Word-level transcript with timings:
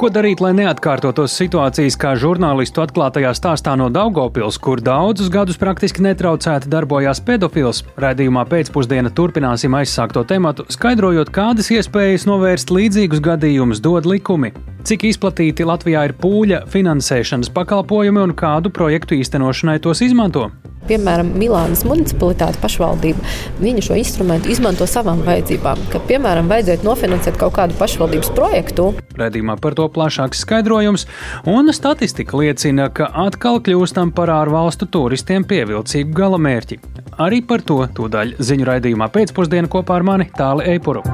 Ko 0.00 0.08
darīt, 0.08 0.40
lai 0.40 0.54
neatkārtotos 0.56 1.34
situācijas 1.36 1.98
kā 2.00 2.14
žurnālistu 2.16 2.80
atklātajā 2.80 3.34
stāstā 3.36 3.74
no 3.76 3.90
Daugopils, 3.92 4.56
kur 4.56 4.80
daudzus 4.80 5.28
gadus 5.28 5.60
praktiski 5.60 6.00
netraucēti 6.06 6.70
darbojās 6.72 7.20
pedofils? 7.26 7.82
Radījumā 8.00 8.46
pēcpusdiena 8.48 9.12
turpināsim 9.12 9.76
aizsākto 9.76 10.24
tematu, 10.24 10.64
skaidrojot, 10.72 11.28
kādas 11.36 11.68
iespējas 11.76 12.24
novērst 12.30 12.72
līdzīgus 12.72 13.20
gadījumus 13.28 13.84
dod 13.84 14.08
likumi. 14.08 14.54
Cik 14.88 15.04
izplatīti 15.10 15.68
Latvijā 15.68 16.08
ir 16.08 16.16
pūļa 16.16 16.64
finansēšanas 16.72 17.52
pakalpojumi 17.52 18.24
un 18.24 18.32
kādu 18.32 18.72
projektu 18.72 19.20
īstenošanai 19.20 19.82
tos 19.84 20.00
izmanto? 20.08 20.48
Piemēram, 20.88 21.34
Milānas 21.38 21.82
municipalitāte 21.86 22.60
pašvaldība, 22.62 23.20
viņa 23.60 23.84
šo 23.84 23.98
instrumentu 24.00 24.50
izmanto 24.52 24.86
savām 24.88 25.20
vajadzībām. 25.26 25.82
Kad, 25.92 26.06
piemēram, 26.08 26.48
vajadzētu 26.50 26.88
nofinansēt 26.88 27.38
kaut 27.40 27.54
kādu 27.58 27.76
pašvaldības 27.78 28.32
projektu. 28.36 28.88
Redījumā 29.20 29.58
par 29.60 29.76
to 29.78 29.86
plašāks 29.92 30.42
skaidrojums, 30.46 31.06
un 31.50 31.70
statistika 31.76 32.40
liecina, 32.40 32.88
ka 32.88 33.10
atkal 33.26 33.60
kļūstam 33.60 34.14
par 34.16 34.32
ārvalstu 34.40 34.88
turistiem 34.90 35.44
pievilcīgu 35.46 36.16
galamērķi. 36.16 36.80
Arī 37.20 37.44
par 37.44 37.62
to 37.66 37.82
tūdaļ 37.84 38.38
ziņu 38.40 38.70
raidījumā 38.72 39.12
pēcpusdienā 39.12 39.70
kopā 39.70 40.00
ar 40.00 40.12
mani 40.12 40.30
Tāli 40.36 40.70
Eipuru. 40.74 41.04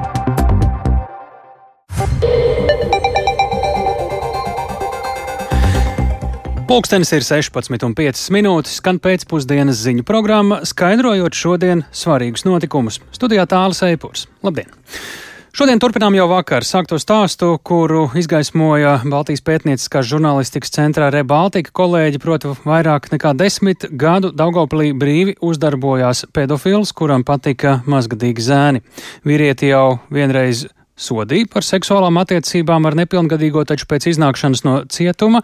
Pūkstens 6.66 7.12
ir 7.14 7.22
16,5 7.22 8.24
minūtes, 8.34 8.80
skan 8.80 8.96
pēcpusdienas 8.98 9.78
ziņu 9.84 10.02
programma, 10.02 10.64
skaidrojot 10.66 11.38
šodien 11.38 11.84
svarīgus 11.94 12.42
notikumus. 12.42 12.98
Studijā 13.14 13.44
tālāk 13.46 13.78
Eipurs. 13.86 14.24
Labdien! 14.42 14.72
Šodien 15.56 15.78
turpinām 15.78 16.12
jau 16.18 16.26
vakar 16.28 16.66
sākto 16.66 16.98
stāstu, 16.98 17.52
kuru 17.62 18.08
izgaismoja 18.18 18.96
Baltijas 19.06 19.40
pētnieciskās 19.46 20.10
žurnālistikas 20.10 20.74
centrā 20.74 21.06
Rebaltika 21.14 21.70
kolēģi, 21.70 22.20
proti 22.20 22.50
vairāk 22.66 23.12
nekā 23.14 23.36
desmit 23.38 23.86
gadu 23.94 24.34
Daugopilī 24.34 24.90
brīvi 24.90 25.38
uzdarbojās 25.38 26.26
pedofils, 26.34 26.90
kuram 26.98 27.22
patika 27.24 27.78
mazgadīgi 27.86 28.42
zēni. 28.42 28.82
Vīrieti 29.22 29.70
jau 29.70 30.00
vienreiz 30.10 30.66
sodīja 30.96 31.48
par 31.52 31.66
seksuālām 31.66 32.18
attiecībām 32.22 32.88
ar 32.88 32.96
nepilngadīgo, 32.98 33.64
taču 33.68 33.88
pēc 33.90 34.10
iznākšanas 34.14 34.64
no 34.66 34.78
cietuma 34.92 35.42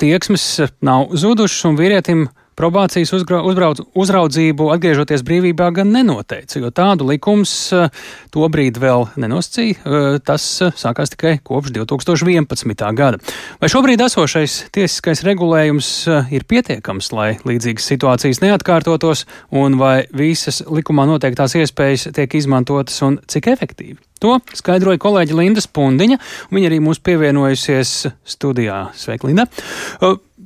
tieksmes 0.00 0.44
nav 0.84 1.12
zudušas 1.18 1.68
un 1.68 1.78
vīrietim 1.78 2.26
probācijas 2.58 3.12
uzbrauc, 3.14 3.82
uzraudzību 3.98 4.68
atgriežoties 4.74 5.22
brīvībā 5.26 5.70
gan 5.76 5.92
nenoteica, 5.94 6.58
jo 6.60 6.70
tādu 6.74 7.06
likums 7.08 7.52
eh, 7.76 7.92
tobrīd 8.34 8.80
vēl 8.82 9.06
nenosacīja. 9.20 9.78
Eh, 9.78 10.18
tas 10.24 10.46
eh, 10.64 10.74
sākās 10.78 11.14
tikai 11.14 11.36
kopš 11.46 11.72
2011. 11.76 12.84
gada. 12.98 13.22
Vai 13.62 13.70
šobrīd 13.72 14.02
esošais 14.08 14.58
tiesiskais 14.74 15.24
regulējums 15.26 15.92
ir 16.34 16.46
pietiekams, 16.48 17.12
lai 17.14 17.30
līdzīgas 17.48 17.88
situācijas 17.92 18.42
neatkārtotos, 18.44 19.24
un 19.54 19.78
vai 19.80 20.02
visas 20.14 20.62
likumā 20.66 21.06
noteiktās 21.08 21.56
iespējas 21.58 22.10
tiek 22.16 22.38
izmantotas 22.38 23.00
un 23.06 23.20
cik 23.30 23.50
efektīvi? 23.54 23.98
To 24.18 24.40
skaidroja 24.58 24.98
kolēģi 24.98 25.36
Linda 25.38 25.62
Spundiņa, 25.62 26.18
un 26.50 26.58
viņa 26.58 26.70
arī 26.72 26.80
mums 26.82 26.98
pievienojusies 27.06 27.98
studijā. 28.26 28.88
Sveika, 28.98 29.30
Linda! 29.30 29.46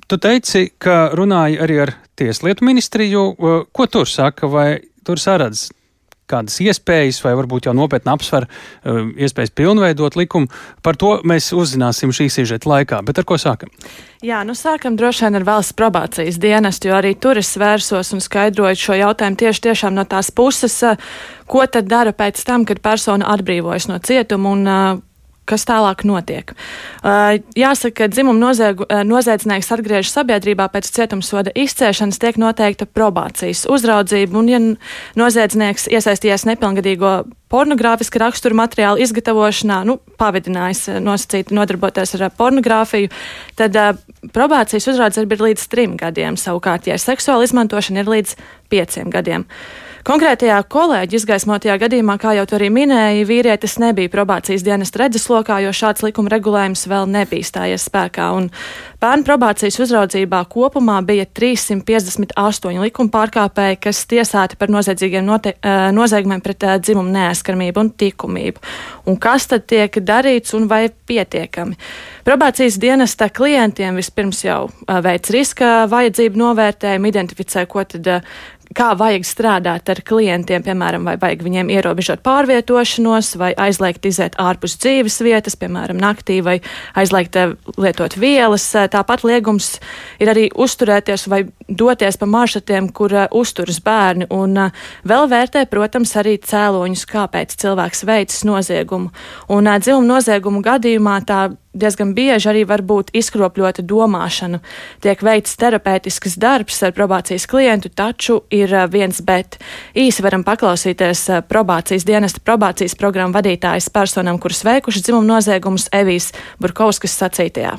Tu 0.09 0.19
teici, 0.21 0.67
ka 0.79 1.13
runāji 1.17 1.61
arī 1.63 1.83
ar 1.87 1.95
Tieslietu 2.19 2.67
ministriju. 2.69 3.23
Ko 3.73 3.87
tur 3.89 4.09
saka, 4.09 4.51
vai 4.51 4.83
tur 5.07 5.21
saredz 5.21 5.71
kādas 6.33 6.57
iespējas, 6.65 7.21
vai 7.25 7.35
varbūt 7.37 7.67
jau 7.69 7.75
nopietni 7.77 8.13
apsver 8.13 8.47
iespējas 9.21 9.53
pilnveidot 9.59 10.17
likumu. 10.17 10.49
Par 10.85 10.97
to 11.01 11.19
mēs 11.29 11.51
uzzināsim 11.57 12.13
šī 12.15 12.29
sižeta 12.33 12.71
laikā. 12.71 13.03
Bet 13.05 13.21
ar 13.21 13.27
ko 13.29 13.37
sākam? 13.41 13.73
Jā, 14.25 14.41
nu 14.47 14.57
sākam 14.57 14.97
droši 14.97 15.27
vien 15.27 15.41
ar 15.41 15.47
valsts 15.49 15.77
probācijas 15.77 16.41
dienestu, 16.41 16.89
jo 16.89 16.99
arī 17.01 17.15
tur 17.21 17.41
es 17.43 17.53
vērsos 17.61 18.15
un 18.17 18.25
skaidroju 18.25 18.81
šo 18.81 18.99
jautājumu 19.03 19.41
tieši 19.45 19.67
tiešām 19.69 19.97
no 19.99 20.07
tās 20.09 20.33
puses, 20.33 20.79
ko 21.51 21.65
tad 21.67 21.91
dara 21.91 22.15
pēc 22.17 22.45
tam, 22.49 22.67
kad 22.69 22.81
persona 22.85 23.33
atbrīvojas 23.35 23.91
no 23.91 23.99
cietuma 24.01 24.55
un 24.57 25.03
kas 25.53 25.67
tālāk 25.69 26.05
notiek. 26.09 26.55
Uh, 27.03 27.39
jāsaka, 27.59 28.03
ka 28.03 28.11
dzimuma 28.13 28.53
uh, 28.53 29.03
noziedznieks 29.07 29.71
atgriežas 29.75 30.15
sabiedrībā 30.17 30.69
pēc 30.73 30.89
cietumsoda 30.97 31.53
izcēšanas, 31.59 32.21
tiek 32.23 32.41
noteikta 32.41 32.89
probācijas 32.89 33.67
uzraudzība, 33.71 34.39
un, 34.41 34.51
ja 34.51 34.63
noziedznieks 35.19 35.89
iesaistījies 35.93 36.47
nepilngadīgo 36.49 37.15
pornogrāfiska 37.53 38.23
rakstura 38.23 38.57
materiālu 38.57 39.03
izgatavošanā, 39.05 39.83
nu, 39.89 39.99
pavadinājis 40.21 40.87
uh, 40.95 40.99
nosacīti 41.05 41.57
nodarboties 41.57 42.17
ar 42.19 42.29
pornogrāfiju, 42.41 43.13
tad 43.61 43.79
uh, 43.79 43.95
probācijas 44.35 44.91
uzraudzība 44.95 45.39
ir 45.39 45.47
līdz 45.51 45.71
trim 45.73 45.97
gadiem, 46.01 46.41
savukārt, 46.41 46.89
ja 46.91 46.99
seksuāla 47.01 47.49
izmantošana 47.49 48.05
ir 48.05 48.13
līdz 48.17 48.37
pieciem 48.73 49.13
gadiem. 49.13 49.49
Uh, 49.49 49.92
Konkrētajā 50.03 50.57
kolēģi 50.67 51.15
izgaismotajā 51.15 51.77
gadījumā, 51.79 52.17
kā 52.19 52.33
jau 52.35 52.43
tu 52.51 52.57
arī 52.57 52.73
minēji, 52.75 53.23
vīrietis 53.23 53.77
nebija 53.79 54.11
probācijas 54.11 54.65
dienas 54.67 54.91
redzeslokā, 54.99 55.61
jo 55.63 55.71
šāds 55.71 56.03
likuma 56.03 56.33
regulējums 56.33 56.89
vēl 56.91 57.07
nebija 57.07 57.47
stājies 57.47 57.85
spēkā. 57.87 58.27
Bērnu 59.03 59.27
probācijas 59.29 59.79
uzraudzībā 59.85 60.41
kopumā 60.51 60.97
bija 61.07 61.29
358 61.31 62.83
likuma 62.83 63.15
pārkāpēji, 63.15 63.79
kas 63.87 64.03
tiesāti 64.11 64.59
par 64.59 64.75
noziedzīgiem 64.75 65.23
note, 65.23 65.55
noziegumiem 65.95 66.43
pret 66.43 66.67
dzimumu 66.83 67.15
neaizskarmību 67.15 67.85
un 67.85 67.93
likumību. 68.03 68.65
Un 69.07 69.19
kas 69.23 69.47
tad 69.53 69.69
tiek 69.71 70.01
darīts 70.03 70.57
un 70.59 70.67
vai 70.71 70.89
pietiekami? 70.91 71.79
Probācijas 72.27 72.81
dienesta 72.83 73.31
klientiem 73.31 74.03
vispirms 74.03 74.43
jau 74.49 74.65
veic 75.07 75.31
riska 75.31 75.85
vajadzību 75.91 76.43
novērtējumu, 76.43 77.15
identificē, 77.15 77.69
ko 77.71 77.87
tad 77.87 78.11
kā 78.77 78.93
vajag 78.99 79.27
strādāt 79.27 79.91
ar 79.93 80.01
klientiem, 80.07 80.65
piemēram, 80.65 81.07
vai 81.09 81.17
vajag 81.21 81.45
viņiem 81.47 81.71
ierobežot 81.73 82.23
pārvietošanos, 82.27 83.35
vai 83.41 83.53
aizliegt 83.61 84.07
iziet 84.09 84.39
ārpus 84.41 84.77
dzīves 84.83 85.21
vietas, 85.25 85.57
piemēram, 85.61 86.01
naktī, 86.01 86.41
vai 86.45 86.59
aizliegt 86.99 87.39
eh, 87.41 87.55
lietot 87.77 88.17
vielas. 88.21 88.67
Eh, 88.77 88.89
tāpat 88.93 89.27
liegums 89.29 89.77
ir 90.23 90.33
arī 90.33 90.49
uzturēties 90.53 91.29
vai 91.33 91.45
doties 91.79 92.19
pa 92.21 92.27
maršrutiem, 92.27 92.91
kur 92.95 93.15
uh, 93.15 93.27
uzturas 93.31 93.81
bērni, 93.85 94.29
un 94.31 94.59
uh, 94.59 94.85
vēl 95.09 95.29
vērtē, 95.33 95.65
protams, 95.71 96.15
arī 96.21 96.37
cēloņus, 96.43 97.07
kāpēc 97.11 97.57
cilvēks 97.63 98.07
veicis 98.09 98.47
noziegumu. 98.49 99.13
Un 99.53 99.69
uh, 99.69 99.81
dzimuma 99.83 100.17
noziegumu 100.17 100.63
gadījumā 100.65 101.19
tā 101.29 101.43
diezgan 101.73 102.13
bieži 102.15 102.51
arī 102.51 102.65
var 102.69 102.83
būt 102.85 103.13
izkropļota 103.17 103.85
domāšana. 103.89 104.61
Tiek 105.05 105.23
veikts 105.25 105.57
terapeitisks 105.61 106.37
darbs 106.41 106.83
ar 106.85 106.93
probācijas 106.97 107.49
klientu, 107.49 107.89
taču 107.89 108.43
ir 108.53 108.75
viens 108.93 109.23
bet. 109.25 109.57
Īsi 109.97 110.25
varam 110.25 110.45
paklausīties 110.45 111.25
probācijas 111.49 112.05
dienesta 112.09 112.45
probācijas 112.45 112.99
programmu 112.99 113.39
vadītājas 113.39 113.89
personām, 113.93 114.41
kuras 114.43 114.65
veikušas 114.69 115.09
dzimuma 115.09 115.37
noziegumus 115.37 115.89
Evijas 115.97 116.33
Burkauskas 116.61 117.17
sacītajā. 117.23 117.79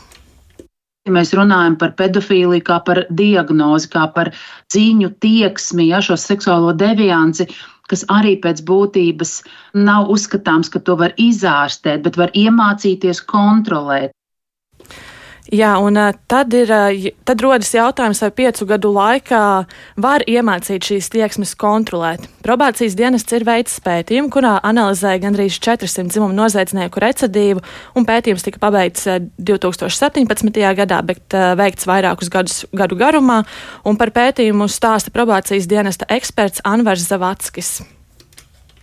Ja 1.04 1.12
mēs 1.12 1.34
runājam 1.36 1.74
par 1.80 1.92
pedofīliju, 2.00 2.64
kā 2.64 2.78
par 2.88 3.02
diagnozi, 3.12 3.90
kā 3.92 4.06
par 4.16 4.30
cīņu 4.72 5.10
tieksmi, 5.26 5.90
ja, 5.90 6.00
šo 6.06 6.16
seksuālo 6.16 6.72
devianci, 6.80 7.50
kas 7.92 8.06
arī 8.18 8.38
pēc 8.46 8.62
būtības 8.70 9.34
nav 9.90 10.08
uzskatāms, 10.16 10.72
ka 10.72 10.80
to 10.80 10.96
var 11.02 11.12
izārstēt, 11.20 12.06
bet 12.08 12.20
var 12.22 12.32
iemācīties 12.32 13.20
kontrolēt. 13.34 14.16
Jā, 15.52 15.74
un 15.84 15.98
tad, 16.32 16.54
ir, 16.56 16.70
tad 17.28 17.42
rodas 17.44 17.74
jautājums, 17.76 18.22
vai 18.24 18.30
piecu 18.32 18.66
gadu 18.70 18.94
laikā 18.96 19.42
var 20.00 20.24
iemācīt 20.24 20.88
šīs 20.88 21.10
tieksmes 21.12 21.52
kontrolēt. 21.60 22.30
Probācijas 22.46 22.96
dienests 22.96 23.36
ir 23.36 23.44
veids 23.48 23.76
pētījumu, 23.84 24.32
kurā 24.32 24.54
analizēja 24.64 25.20
gandrīz 25.26 25.58
400 25.60 26.14
dzimumu 26.14 26.38
noziedznieku 26.38 27.04
recidīvu, 27.04 27.64
un 28.00 28.08
pētījums 28.08 28.48
tika 28.48 28.62
pabeigts 28.64 29.04
2017. 29.36 30.64
gadā, 30.80 31.02
bet 31.12 31.36
veikts 31.60 31.90
vairākus 31.92 32.32
gadus 32.32 32.64
gadu 32.72 32.96
garumā, 33.00 33.42
un 33.84 34.00
par 34.00 34.14
pētījumu 34.16 34.70
stāsta 34.72 35.12
probācijas 35.12 35.68
dienesta 35.68 36.08
eksperts 36.08 36.64
Anvars 36.64 37.04
Zavatskis. 37.12 37.82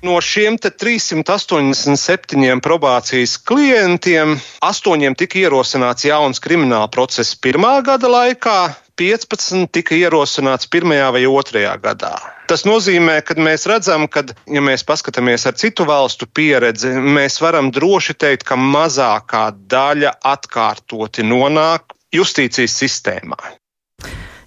No 0.01 0.15
šiem 0.25 0.55
387 0.57 2.63
probācijas 2.65 3.35
klientiem 3.45 4.39
astoņiem 4.65 5.13
tika 5.21 5.37
ierosināts 5.43 6.07
jauns 6.09 6.41
krimināla 6.41 6.89
process 6.89 7.37
pirmā 7.37 7.75
gada 7.85 8.09
laikā, 8.09 8.73
15 8.97 9.69
tika 9.77 9.93
ierosināts 9.99 10.71
pirmajā 10.73 11.11
vai 11.13 11.27
otrajā 11.29 11.77
gadā. 11.85 12.17
Tas 12.49 12.65
nozīmē, 12.65 13.21
ka 13.29 13.37
mēs 13.37 13.69
redzam, 13.69 14.09
ka, 14.09 14.25
ja 14.49 14.65
mēs 14.65 14.89
paskatāmies 14.89 15.45
ar 15.45 15.61
citu 15.61 15.85
valstu 15.89 16.25
pieredzi, 16.25 16.97
mēs 16.97 17.37
varam 17.45 17.69
droši 17.69 18.17
teikt, 18.17 18.49
ka 18.49 18.57
mazākā 18.57 19.53
daļa 19.69 20.17
atkārtoti 20.33 21.29
nonāk 21.29 21.93
justīcijas 22.17 22.73
sistēmā. 22.81 23.37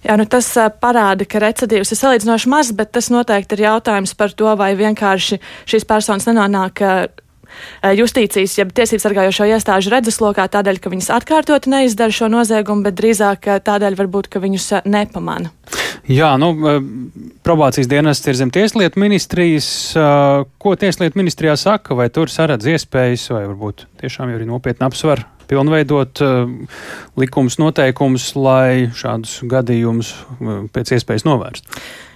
Jā, 0.04 0.18
nu 0.20 0.26
tas 0.28 0.50
parāda, 0.82 1.24
ka 1.24 1.40
recidīvs 1.40 1.94
ir 1.94 2.00
salīdzinoši 2.00 2.50
maz, 2.52 2.72
bet 2.76 2.92
tas 2.92 3.08
noteikti 3.12 3.56
ir 3.56 3.66
jautājums 3.70 4.12
par 4.18 4.34
to, 4.36 4.50
vai 4.60 4.74
vienkārši 4.76 5.40
šīs 5.70 5.86
personas 5.88 6.28
nenonāk 6.28 6.82
justīcijas, 7.94 8.58
jeb 8.58 8.72
tiesības 8.74 9.06
sargājošo 9.06 9.48
iestāžu 9.54 9.92
redzeslokā 9.94 10.46
tādēļ, 10.52 10.80
ka 10.82 10.92
viņas 10.92 11.10
atkārtot 11.14 11.68
neizdara 11.70 12.14
šo 12.14 12.28
noziegumu, 12.32 12.84
bet 12.86 12.98
drīzāk 12.98 13.48
tādēļ 13.66 13.98
varbūt, 14.00 14.30
ka 14.32 14.42
viņus 14.42 14.70
nepamana. 14.90 15.52
Jā, 16.10 16.34
nu, 16.40 16.50
probācijas 17.46 17.88
dienests 17.88 18.28
ir 18.28 18.36
zem 18.36 18.50
tieslietu 18.52 19.00
ministrijas. 19.00 19.68
Ko 20.60 20.74
tieslietu 20.76 21.20
ministrijā 21.20 21.56
saka, 21.60 21.96
vai 21.96 22.10
tur 22.12 22.32
saredz 22.32 22.68
iespējas, 22.74 23.30
vai 23.32 23.46
varbūt 23.46 23.86
tiešām 24.02 24.34
jau 24.34 24.40
ir 24.42 24.50
nopietni 24.50 24.84
apsver 24.84 25.24
pilnveidot 25.50 26.22
likums 27.20 27.58
noteikumus, 27.60 28.32
lai 28.38 28.88
šādus 28.96 29.40
gadījumus 29.50 30.14
pēc 30.74 30.96
iespējas 30.98 31.26
novērst? 31.28 31.70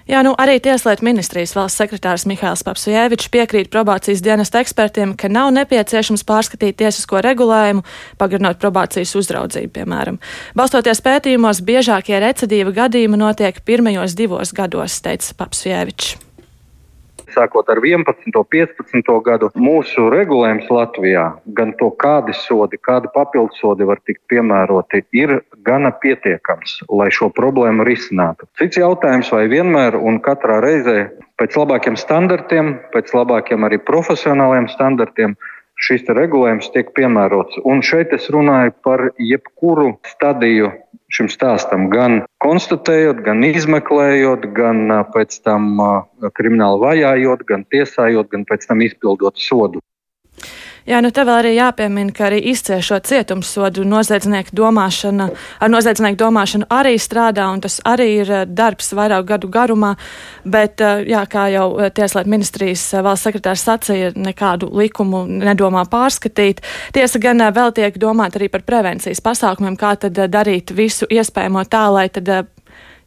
Jā, 0.09 0.23
nu 0.25 0.31
arī 0.41 0.55
Tieslietu 0.65 1.05
ministrijas 1.05 1.51
valsts 1.53 1.83
sekretārs 1.83 2.23
Mihāls 2.25 2.63
Papsujēvičs 2.65 3.29
piekrīt 3.29 3.69
probācijas 3.69 4.23
dienesta 4.25 4.63
ekspertiem, 4.65 5.13
ka 5.21 5.29
nav 5.29 5.51
nepieciešams 5.53 6.25
pārskatīt 6.25 6.79
tiesisko 6.81 7.21
regulējumu, 7.27 7.85
pagarinot 8.17 8.57
probācijas 8.63 9.13
uzraudzību, 9.21 9.75
piemēram. 9.75 10.17
Balstoties 10.57 11.05
pētījumos, 11.05 11.61
biežākie 11.61 12.23
recidīva 12.25 12.73
gadījumi 12.81 13.21
notiek 13.21 13.61
pirmajos 13.69 14.17
divos 14.17 14.55
gados, 14.57 14.97
teica 15.05 15.37
Papsujēvičs 15.45 16.17
sākot 17.39 17.71
ar 17.71 17.81
11. 17.83 18.33
un 18.35 18.47
15. 18.51 19.15
gadu, 19.27 19.51
mūsu 19.59 20.09
regulējums 20.13 20.71
Latvijā, 20.75 21.27
gan 21.59 21.75
to, 21.79 21.91
kādi 22.03 22.35
sodi, 22.37 22.81
kādi 22.83 23.11
papildusodi 23.15 23.87
var 23.89 24.03
tikt 24.07 24.25
piemēroti, 24.33 25.05
ir 25.17 25.39
gana 25.67 25.93
pietiekams, 26.03 26.81
lai 26.91 27.11
šo 27.15 27.31
problēmu 27.35 27.87
risinātu. 27.89 28.49
Cits 28.59 28.81
jautājums, 28.81 29.31
vai 29.35 29.47
vienmēr 29.53 29.99
un 29.99 30.19
katrā 30.25 30.59
reizē 30.65 30.99
pēc 31.39 31.55
labākiem 31.61 31.99
standartiem, 32.01 32.75
pēc 32.95 33.15
labākiem 33.15 33.67
arī 33.69 33.79
profesionāliem 33.91 34.69
standartiem 34.75 35.37
šis 35.79 36.09
regulējums 36.11 36.73
tiek 36.75 36.91
piemērots. 36.97 37.61
Un 37.69 37.85
šeit 37.87 38.13
es 38.17 38.27
runāju 38.35 38.75
par 38.83 39.05
jebkuru 39.23 39.93
stadiju 40.11 40.73
šim 41.13 41.29
stāstam, 41.33 41.89
gan 41.93 42.23
konstatējot, 42.45 43.23
gan 43.27 43.45
izmeklējot, 43.47 44.49
gan 44.57 44.93
pēc 45.15 45.41
tam 45.47 45.81
krimināli 46.37 46.83
vajājot, 46.85 47.45
gan 47.49 47.65
tiesājot, 47.73 48.29
gan 48.33 48.45
pēc 48.49 48.69
tam 48.69 48.85
izpildot 48.85 49.41
sodu. 49.41 49.83
Jā, 50.89 51.03
nu 51.05 51.11
te 51.13 51.21
vēl 51.21 51.43
arī 51.43 51.51
jāpiemina, 51.53 52.15
ka 52.17 52.31
arī 52.31 52.39
izciešot 52.49 53.05
cietumsodu 53.11 53.83
noziedznieku 53.85 54.55
domāšana, 54.57 55.27
ar 55.61 55.69
noziedznieku 55.69 56.17
domāšanu 56.17 56.65
arī 56.73 56.95
strādā, 56.97 57.45
un 57.53 57.61
tas 57.61 57.77
arī 57.85 58.07
ir 58.23 58.31
eh, 58.33 58.47
darbs 58.49 58.95
vairāk 58.97 59.27
gadu 59.29 59.51
garumā, 59.53 59.91
bet, 60.49 60.81
eh, 60.81 61.05
jā, 61.13 61.27
kā 61.29 61.45
jau 61.53 61.67
eh, 61.77 61.93
Tieslietu 61.93 62.33
ministrijas 62.33 62.87
valsts 63.05 63.29
sekretārs 63.29 63.67
sacīja, 63.69 64.15
nekādu 64.17 64.71
likumu 64.81 65.27
nedomā 65.29 65.85
pārskatīt. 65.93 66.65
Tiesa 66.97 67.21
gan 67.21 67.45
vēl 67.53 67.77
tiek 67.77 68.01
domāt 68.01 68.41
arī 68.41 68.49
par 68.49 68.65
prevencijas 68.65 69.21
pasākumiem, 69.21 69.77
kā 69.77 69.93
tad 70.01 70.17
darīt 70.17 70.73
visu 70.73 71.05
iespējamo 71.05 71.69
tā, 71.69 71.85
lai 71.93 72.09
tad 72.09 72.33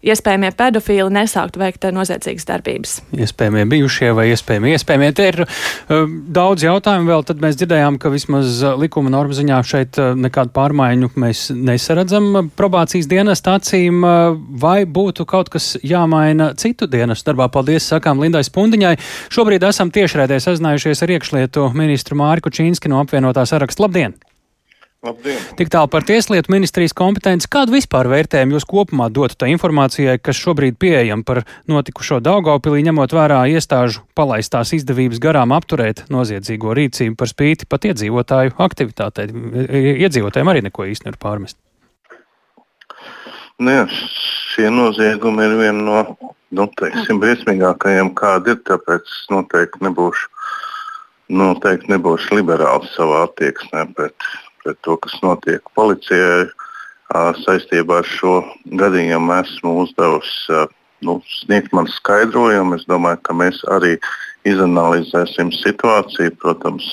iespējamie 0.01 0.51
pedofīli 0.57 1.09
nesāktu 1.13 1.61
veikt 1.61 1.87
noziedzīgas 1.93 2.47
darbības. 2.49 2.95
Iespējamie 3.15 3.65
bijušie 3.71 4.11
vai 4.17 4.29
iespējamie 4.31 4.75
iespējamie. 4.75 5.11
Te 5.17 5.27
ir 5.31 5.41
uh, 5.43 6.07
daudz 6.37 6.65
jautājumu 6.65 7.11
vēl, 7.11 7.25
tad 7.27 7.43
mēs 7.43 7.59
dzirdējām, 7.59 7.99
ka 8.01 8.11
vismaz 8.13 8.61
uh, 8.63 8.75
likuma 8.79 9.13
norma 9.13 9.37
ziņā 9.37 9.61
šeit 9.67 10.01
uh, 10.01 10.13
nekādu 10.17 10.53
pārmaiņu 10.55 11.11
mēs 11.21 11.47
nesaredzam 11.55 12.51
probācijas 12.57 13.09
dienas 13.11 13.43
acīm, 13.51 14.03
vai 14.61 14.83
būtu 14.85 15.25
kaut 15.27 15.49
kas 15.51 15.73
jāmaina 15.83 16.51
citu 16.59 16.87
dienas 16.91 17.25
darbā. 17.27 17.49
Paldies, 17.51 17.89
sakām 17.91 18.21
Lindai 18.21 18.43
Spundiņai. 18.47 18.95
Šobrīd 19.33 19.65
esam 19.67 19.91
tiešraidē 19.93 20.39
sazinājušies 20.43 21.03
ar 21.03 21.15
iekšlietu 21.17 21.69
ministru 21.77 22.19
Mārku 22.19 22.53
Čīnski 22.53 22.91
no 22.91 23.01
apvienotā 23.03 23.45
saraksta. 23.49 23.87
Labdien! 23.87 24.19
Labdien. 25.01 25.39
Tik 25.57 25.71
tālu 25.73 25.89
par 25.89 26.03
Tieslietu 26.05 26.51
ministrijas 26.53 26.93
kompetenci. 26.93 27.47
Kādu 27.49 27.73
vispār 27.73 28.05
vērtējumu 28.11 28.53
jūs 28.53 28.67
kopumā 28.69 29.07
dotu 29.09 29.33
tā 29.33 29.47
informācijai, 29.49 30.19
kas 30.21 30.37
šobrīd 30.37 30.75
pieejama 30.77 31.25
par 31.25 31.39
notikušo 31.71 32.19
Daugaupilī, 32.21 32.83
ņemot 32.85 33.15
vērā 33.17 33.39
iestāžu 33.49 34.03
palaistās 34.13 34.75
izdevības 34.77 35.17
garām 35.23 35.55
apturēt 35.57 36.03
noziedzīgo 36.13 36.75
rīcību 36.77 37.17
par 37.17 37.31
spīti 37.31 37.65
pat 37.65 37.87
iedzīvotāju 37.89 38.53
aktivitātei? 38.61 39.25
Iedzīvotājiem 40.05 40.53
arī 40.53 40.61
neko 40.67 40.85
īsti 40.91 41.09
nevar 41.09 41.17
pārmest. 41.25 41.57
Nu 43.57 43.73
jā, 43.73 43.89
šie 44.53 44.69
noziegumi 44.69 45.49
ir 45.49 45.57
viena 45.63 45.81
no 45.81 46.31
nu, 46.53 46.67
teiksim, 46.77 47.17
briesmīgākajiem, 47.23 48.13
kāda 48.21 48.53
ir. 48.53 48.61
Tāpēc 48.69 49.09
noteikti 49.33 49.81
nebūšu, 49.87 50.29
noteikti 51.41 51.89
nebūšu 51.95 52.37
liberāls 52.37 52.93
savā 52.93 53.25
attieksmē 53.31 53.87
pret 53.97 54.31
pret 54.63 54.79
to, 54.85 54.97
kas 55.01 55.17
notiek 55.25 55.73
policijai. 55.77 56.49
Saistībā 57.11 57.97
ar 57.99 58.07
šo 58.07 58.37
gadījumu 58.79 59.33
esmu 59.35 59.73
uzdevusi 59.81 60.61
nu, 61.03 61.17
sniegt 61.41 61.73
man 61.75 61.89
skaidrojumu. 61.91 62.77
Es 62.77 62.85
domāju, 62.87 63.19
ka 63.27 63.35
mēs 63.35 63.59
arī 63.73 63.97
izanalizēsim 64.47 65.51
situāciju. 65.57 66.37
Protams, 66.39 66.87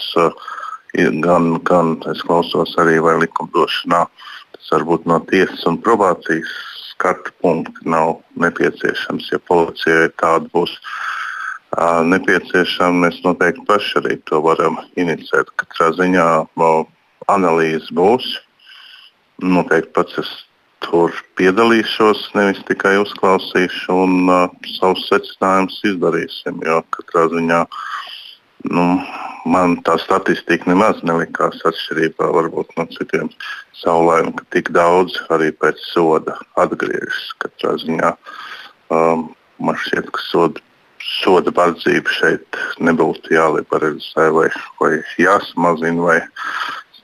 gan, 1.23 1.53
gan 1.69 1.95
es 2.11 2.25
klausos 2.27 2.75
arī, 2.83 2.99
vai 3.05 3.15
likumdošanā 3.23 4.03
tas 4.57 4.73
varbūt 4.75 5.07
no 5.07 5.21
tiesas 5.31 5.63
un 5.71 5.79
probācijas 5.85 6.51
skatu 6.91 7.31
punkti 7.45 7.87
nav 7.87 8.17
nepieciešams. 8.43 9.31
Ja 9.31 9.39
policijai 9.47 10.11
tāda 10.19 10.51
būs 10.51 10.75
nepieciešama, 12.11 13.07
mēs 13.07 13.23
noteikti 13.23 13.63
paši 13.69 14.01
arī 14.01 14.19
to 14.27 14.43
varam 14.43 14.81
inicēt. 14.99 15.53
Katrā 15.61 15.93
ziņā 16.01 16.29
analīze 17.33 17.95
būs. 17.95 18.27
Noteikti 19.45 19.95
pats 19.95 20.19
es 20.23 20.31
tur 20.85 21.15
piedalīšos, 21.39 22.29
nevis 22.39 22.61
tikai 22.69 22.97
uzklausīšu 23.03 23.97
un 24.05 24.31
uh, 24.31 24.45
savus 24.79 25.07
secinājumus 25.11 25.81
izdarīsim. 25.93 26.61
Jo 26.67 26.83
katrā 26.95 27.27
ziņā 27.33 27.63
nu, 28.75 28.87
man 29.47 29.77
tā 29.87 29.97
statistika 30.03 30.71
nemaz 30.71 31.03
nelikās 31.07 31.63
atšķirībā 31.69 32.31
varbūt, 32.35 32.73
no 32.79 32.87
citiem 32.95 33.31
saulēm, 33.81 34.33
ka 34.39 34.47
tik 34.55 34.73
daudz 34.77 35.19
arī 35.35 35.51
pēc 35.63 35.83
soda 35.93 36.39
atgriežas. 36.61 37.29
Katrā 37.43 37.77
ziņā 37.85 38.15
um, 38.95 39.29
man 39.63 39.79
šķiet, 39.85 40.11
ka 40.15 40.25
soda, 40.27 40.63
soda 41.21 41.55
vardzība 41.55 42.13
šeit 42.19 42.61
nebūtu 42.83 43.35
jāliberalizē 43.35 44.29
vai, 44.35 44.51
vai 44.83 44.93
jāsamazina. 45.21 46.05
Vai, 46.11 46.21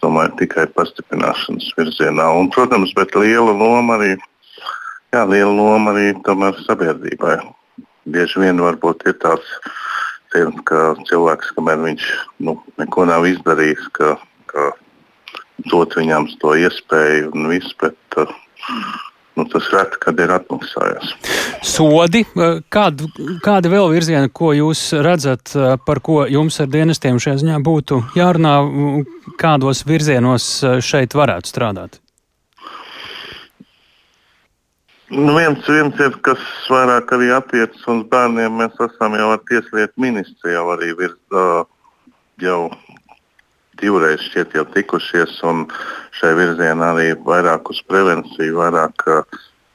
domāju, 0.05 0.35
tikai 0.43 0.69
pastiprināšanas 0.77 1.73
virzienā. 1.79 2.29
Un, 2.39 2.53
protams, 2.55 2.93
bet 2.97 3.17
liela 3.19 3.55
loma 3.57 3.99
arī, 3.99 4.13
jā, 5.15 5.25
liela 5.25 5.53
loma 5.53 5.95
arī 5.95 6.13
sabiedrībai. 6.67 7.39
Bieži 8.05 8.45
vien 8.45 8.61
varbūt 8.61 9.07
ir 9.09 9.17
tāds, 9.25 9.49
ka 10.69 10.95
cilvēks, 11.09 11.55
kamēr 11.57 11.81
viņš 11.85 12.07
nu, 12.45 12.59
neko 12.81 13.07
nav 13.09 13.27
izdarījis, 13.29 13.89
ka, 13.97 14.17
ka 14.51 14.71
dot 15.71 15.95
viņam 15.97 16.29
to 16.43 16.55
iespēju 16.59 17.33
un 17.33 17.49
viss, 17.53 17.75
bet 17.81 17.97
uh, 18.19 18.31
nu, 19.37 19.45
tas 19.51 19.67
reti, 19.73 19.99
kad 20.03 20.21
ir 20.21 20.31
atmaksājies. 20.35 21.15
Sodi, 21.67 22.23
eh, 22.23 22.61
kādi, 22.71 23.09
kādi 23.45 23.73
vēl 23.73 23.91
virzieni, 23.95 24.31
ko 24.33 24.53
jūs 24.55 24.93
redzat, 25.05 25.55
eh, 25.57 25.77
par 25.87 26.01
ko 26.01 26.25
jums 26.31 26.61
ar 26.61 26.71
dienestiem 26.71 27.19
šajā 27.19 27.43
ziņā 27.43 27.59
būtu 27.65 28.01
jārunā, 28.15 28.55
kādos 29.41 29.85
virzienos 29.85 30.47
eh, 30.63 30.81
šeit 30.81 31.15
varētu 31.19 31.51
strādāt? 31.51 32.01
Nu, 35.11 35.35
viens, 35.37 35.67
viens 35.69 35.99
ir, 36.01 36.15
kas 36.23 36.41
vairāk 36.71 37.13
arī 37.15 37.29
attiecas 37.37 37.83
uz 37.87 38.03
bērniem. 38.11 38.57
Mēs 38.59 38.79
esam 38.81 39.15
jau 39.15 39.29
ar 39.35 39.43
Tieslietu 39.47 40.01
ministru 40.01 40.51
jau 40.51 40.65
arī 40.75 40.95
virz, 40.97 41.19
jau 42.43 42.61
divreiz 43.81 44.23
šķiet 44.29 44.55
jau 44.59 44.65
tikušies, 44.75 45.41
un 45.49 45.67
šai 46.19 46.35
virzienā 46.39 46.93
arī 46.95 47.11
vairāk 47.27 47.71
uz 47.73 47.83
prevenciju, 47.89 48.61
vairāk 48.61 49.07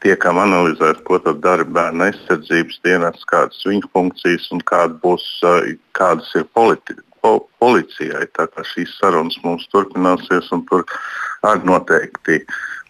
tiekam 0.03 0.39
analizēt, 0.39 1.03
ko 1.07 1.19
tad 1.23 1.41
dara 1.43 1.65
bērnu 1.67 2.07
aizsardzības 2.07 2.79
dienas, 2.87 3.27
kādas 3.31 3.61
viņu 3.67 3.91
funkcijas 3.93 4.47
un 4.55 4.63
kāda 4.71 4.95
būs, 5.03 5.27
kādas 5.97 6.31
ir 6.39 6.47
politi 6.55 6.95
po 7.21 7.35
policijai. 7.59 8.25
Tā 8.37 8.47
kā 8.47 8.63
šīs 8.63 8.95
sarunas 8.99 9.37
mums 9.43 9.67
turpināsies, 9.73 10.51
un 10.55 10.63
tur 10.69 10.85
arī 11.43 11.67
noteikti 11.67 12.43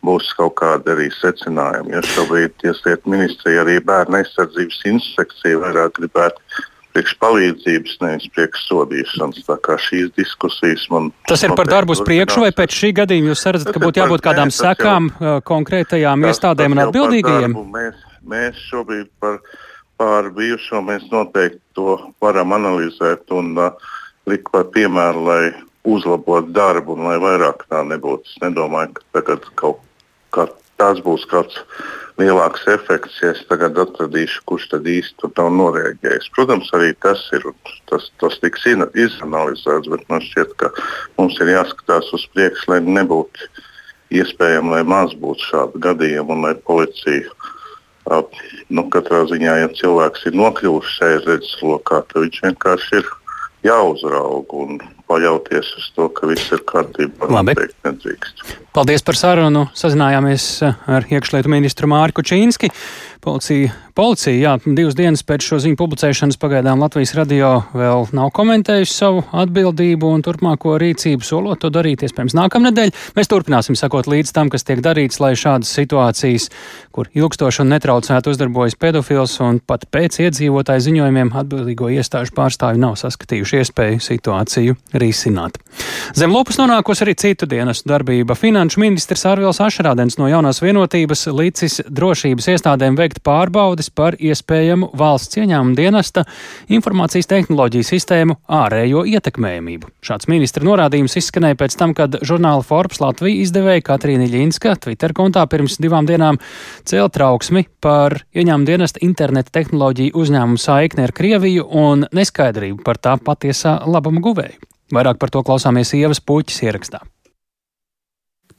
būs 0.05 0.29
kaut 0.37 0.55
kādi 0.61 0.93
arī 0.93 1.09
secinājumi. 1.17 1.95
Ja 1.97 2.03
šobrīd 2.13 2.55
Tieslietu 2.61 3.11
ministrija 3.11 3.65
arī 3.65 3.79
bērnu 3.83 4.21
aizsardzības 4.21 4.83
inspekcija 4.93 5.63
vairāk 5.65 5.97
gribētu 5.99 6.67
priekš 6.93 7.15
palīdzības, 7.21 7.95
nevis 8.03 8.27
priekš 8.35 8.65
sodīšanas. 8.67 9.45
Tā 9.47 9.57
kā 9.65 9.77
šīs 9.81 10.11
diskusijas 10.17 10.87
man. 10.93 11.11
Tas 11.29 11.43
ir 11.45 11.55
par 11.59 11.69
darbu 11.69 11.95
uz 11.95 12.03
priekšu, 12.05 12.43
vai 12.45 12.51
pēc 12.55 12.75
šī 12.81 12.91
gadījuma 13.01 13.33
jūs 13.33 13.45
redzat, 13.49 13.71
ka 13.75 13.83
būtu 13.83 14.03
jābūt 14.03 14.25
kādām 14.25 14.53
sekām 14.53 15.11
konkrētajām 15.47 16.25
tas, 16.25 16.35
iestādēm 16.35 16.75
tas 16.75 16.77
un 16.77 16.83
atbildīgajiem? 16.87 17.57
Mēs, 17.77 18.03
mēs 18.33 18.67
šobrīd 18.71 19.09
par, 19.21 19.39
par 20.01 20.29
bijušo 20.35 20.83
mēs 20.85 21.07
noteikti 21.13 21.61
to 21.77 21.97
varam 22.23 22.57
analizēt 22.57 23.31
un 23.35 23.55
uh, 23.57 23.89
likt 24.29 24.49
par 24.53 24.67
piemēru, 24.73 25.25
lai 25.25 25.43
uzlabot 25.89 26.49
darbu 26.53 26.95
un 26.97 27.07
lai 27.07 27.17
vairāk 27.21 27.65
tā 27.71 27.83
nebūtu. 27.87 28.27
Es 28.27 28.41
nedomāju, 28.43 28.97
ka 28.97 29.19
tagad 29.19 29.47
kaut 29.59 29.81
kā 30.35 30.45
tas 30.79 31.01
būs 31.03 31.25
kāds 31.29 31.59
lielāks 32.19 32.65
efekts, 32.71 33.19
ja 33.23 33.31
es 33.33 33.41
tagad 33.47 33.77
atradīšu, 33.79 34.43
kurš 34.49 34.67
tad 34.73 34.87
īsti 34.91 35.15
tur 35.21 35.31
nav 35.37 35.51
noreaģējis. 35.55 36.31
Protams, 36.35 36.71
arī 36.75 36.91
tas 37.03 37.21
ir, 37.35 37.45
tas, 37.91 38.09
tas 38.19 38.35
tiks 38.43 38.67
izanalizēts, 38.67 39.91
bet 39.91 40.03
man 40.11 40.23
šķiet, 40.25 40.55
ka 40.59 40.71
mums 41.19 41.39
ir 41.39 41.53
jāskatās 41.53 42.11
uz 42.15 42.25
priekšu, 42.35 42.73
lai 42.73 42.81
nebūtu 42.83 43.47
iespējami, 44.19 44.73
lai 44.75 44.83
maz 44.87 45.15
būtu 45.21 45.51
šādi 45.51 45.83
gadījumi 45.85 46.35
un 46.35 46.45
lai 46.47 46.55
policija. 46.67 47.31
Nu, 48.73 48.87
katrā 48.89 49.21
ziņā, 49.29 49.55
ja 49.61 49.73
cilvēks 49.79 50.25
ir 50.25 50.37
nokļuvis 50.39 50.95
šajā 50.97 51.19
redzeslokā, 51.27 52.01
tad 52.09 52.23
viņš 52.25 52.39
vienkārši 52.47 53.03
ir 53.03 53.11
jāuzrauga 53.67 54.63
un 54.65 54.79
paļauties 55.09 55.73
uz 55.79 55.89
to, 55.95 56.07
ka 56.13 56.29
viss 56.29 56.51
ir 56.53 56.63
kārtībā. 56.69 57.29
Labi. 57.33 57.55
Paldies 58.75 59.03
par 59.05 59.17
sarunu. 59.17 59.65
Sazinājāmies 59.77 60.45
ar 60.65 61.07
iekšlietu 61.09 61.51
ministru 61.51 61.89
Mārku 61.89 62.23
Čīnski. 62.25 62.69
Policija, 63.29 63.69
policija 63.93 64.33
jā, 64.41 64.51
divas 64.65 64.95
dienas 64.97 65.21
pēc 65.27 65.43
šo 65.45 65.59
ziņu 65.61 65.77
publicēšanas 65.77 66.39
pagaidām 66.41 66.81
Latvijas 66.81 67.11
radio 67.13 67.49
vēl 67.77 68.07
nav 68.17 68.31
komentējusi 68.33 68.95
savu 68.95 69.19
atbildību 69.37 70.09
un 70.09 70.23
turpmāko 70.25 70.79
rīcību, 70.81 71.21
solot 71.27 71.61
to 71.61 71.69
darīt 71.69 72.01
iespējams 72.07 72.33
nākamnedēļ. 72.39 72.89
Mēs 73.19 73.29
turpināsim 73.29 73.77
sakot 73.77 74.09
līdz 74.09 74.33
tam, 74.33 74.49
kas 74.49 74.65
tiek 74.65 74.81
darīts, 74.81 75.19
lai 75.21 75.35
šādas 75.37 75.69
situācijas, 75.77 76.47
kur 76.95 77.11
ilgstoši 77.13 77.61
un 77.61 77.69
netraucēti 77.75 78.33
uzdarbojas 78.33 78.77
pedofils 78.81 79.35
un 79.45 79.61
pat 79.61 79.85
pēc 79.93 80.17
iedzīvotāju 80.25 80.87
ziņojumiem 80.87 81.29
atbildīgo 81.43 81.91
iestāžu 81.93 82.33
pārstāvi 82.39 82.81
nav 82.81 82.97
saskatījuši 82.97 83.61
iespēju 83.61 84.01
situāciju 84.07 84.79
risināt. 84.97 85.61
Zem 86.17 86.33
lopas 86.33 86.57
nonākos 86.57 87.05
arī 87.05 87.13
citu 87.13 87.45
dienas 87.45 87.85
darbība. 87.85 88.33
Finanšu 88.33 88.81
ministrs 88.81 89.27
Arvils 89.29 89.61
Ašrādens 89.61 90.17
no 90.17 90.31
jaunās 90.31 90.63
vienotības 90.65 91.27
līdzis 91.29 91.83
drošības 91.93 92.51
iestādēm 92.55 92.97
veikt 92.97 93.18
veikt 93.19 93.23
pārbaudes 93.23 93.89
par 93.89 94.15
iespējamu 94.19 94.91
valsts 94.93 95.37
ieņēmumu 95.37 95.75
dienesta 95.75 96.25
informācijas 96.69 97.27
tehnoloģiju 97.27 97.83
sistēmu 97.83 98.35
ārējo 98.47 99.05
ietekmējamību. 99.05 99.89
Šāds 100.01 100.27
ministra 100.27 100.63
norādījums 100.63 101.17
izskanēja 101.17 101.55
pēc 101.57 101.77
tam, 101.77 101.93
kad 101.93 102.19
žurnāla 102.23 102.63
Forbes 102.63 102.99
Latvija 102.99 103.43
izdevēja 103.43 103.81
Katrīna 103.83 104.27
Ļinska 104.29 104.77
Twitter 104.79 105.13
kontā 105.13 105.45
pirms 105.47 105.79
divām 105.79 106.05
dienām 106.05 106.39
cēl 106.85 107.09
trauksmi 107.09 107.67
par 107.81 108.23
ieņēmumu 108.33 108.65
dienesta 108.65 108.99
interneta 109.01 109.51
tehnoloģiju 109.51 110.15
uzņēmumu 110.15 110.57
saikni 110.57 111.05
ar 111.05 111.13
Krieviju 111.13 111.67
un 111.69 112.07
neskaidrību 112.11 112.83
par 112.83 112.97
tā 112.97 113.17
patiesā 113.17 113.79
labuma 113.85 114.21
guvēju. 114.21 114.59
Vairāk 114.93 115.19
par 115.21 115.29
to 115.29 115.43
klausāmies 115.45 115.93
Ievas 115.93 116.21
puķis 116.21 116.63
ierakstā. 116.65 117.03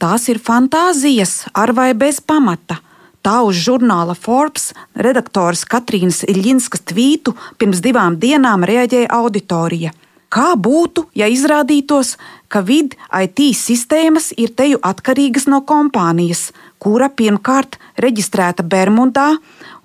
Tās 0.00 0.30
ir 0.32 0.38
fantāzijas 0.40 1.50
ar 1.52 1.74
vai 1.76 1.90
bez 1.98 2.22
pamata 2.24 2.78
Tā 3.20 3.40
uz 3.44 3.58
žurnāla 3.60 4.14
Forbes 4.16 4.70
redaktoras 4.96 5.66
Katrīnas 5.68 6.22
Iļinskas 6.24 6.86
tvītu 6.88 7.34
pirms 7.60 7.82
divām 7.84 8.16
dienām 8.20 8.64
reaģēja 8.64 9.10
auditorija. 9.12 9.92
Kā 10.30 10.54
būtu, 10.54 11.08
ja 11.18 11.26
izrādītos, 11.26 12.14
ka 12.48 12.62
vid 12.62 12.94
IT 13.10 13.42
sistēmas 13.58 14.30
ir 14.38 14.52
teju 14.54 14.78
atkarīgas 14.86 15.48
no 15.50 15.58
kompānijas, 15.66 16.52
kura 16.78 17.08
pirmkārt 17.10 17.80
reģistrēta 17.98 18.62
Bermudā 18.62 19.32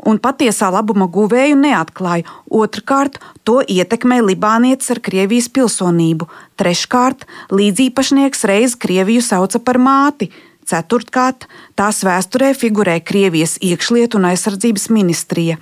un 0.05 0.21
patiesā 0.21 0.69
labuma 0.69 1.09
guvēju 1.09 1.57
neatklāja, 1.59 2.29
otrkārt 2.45 3.17
to 3.43 3.57
ietekmē 3.65 4.21
Libānietis 4.21 4.93
ar 4.93 5.01
Krievijas 5.01 5.49
pilsonību, 5.49 6.29
treškārt 6.61 7.25
līdzīpašnieks 7.49 8.45
reiz 8.45 8.77
Krieviju 8.77 9.25
sauca 9.25 9.59
par 9.59 9.81
māti, 9.81 10.29
Ceturtkārt, 10.65 11.45
tās 11.77 12.01
vēsturē 12.05 12.53
figurē 12.57 12.97
Krievijas 13.05 13.59
iekšlietu 13.61 14.17
un 14.17 14.31
aizsardzības 14.31 14.89
ministrija. 14.89 15.59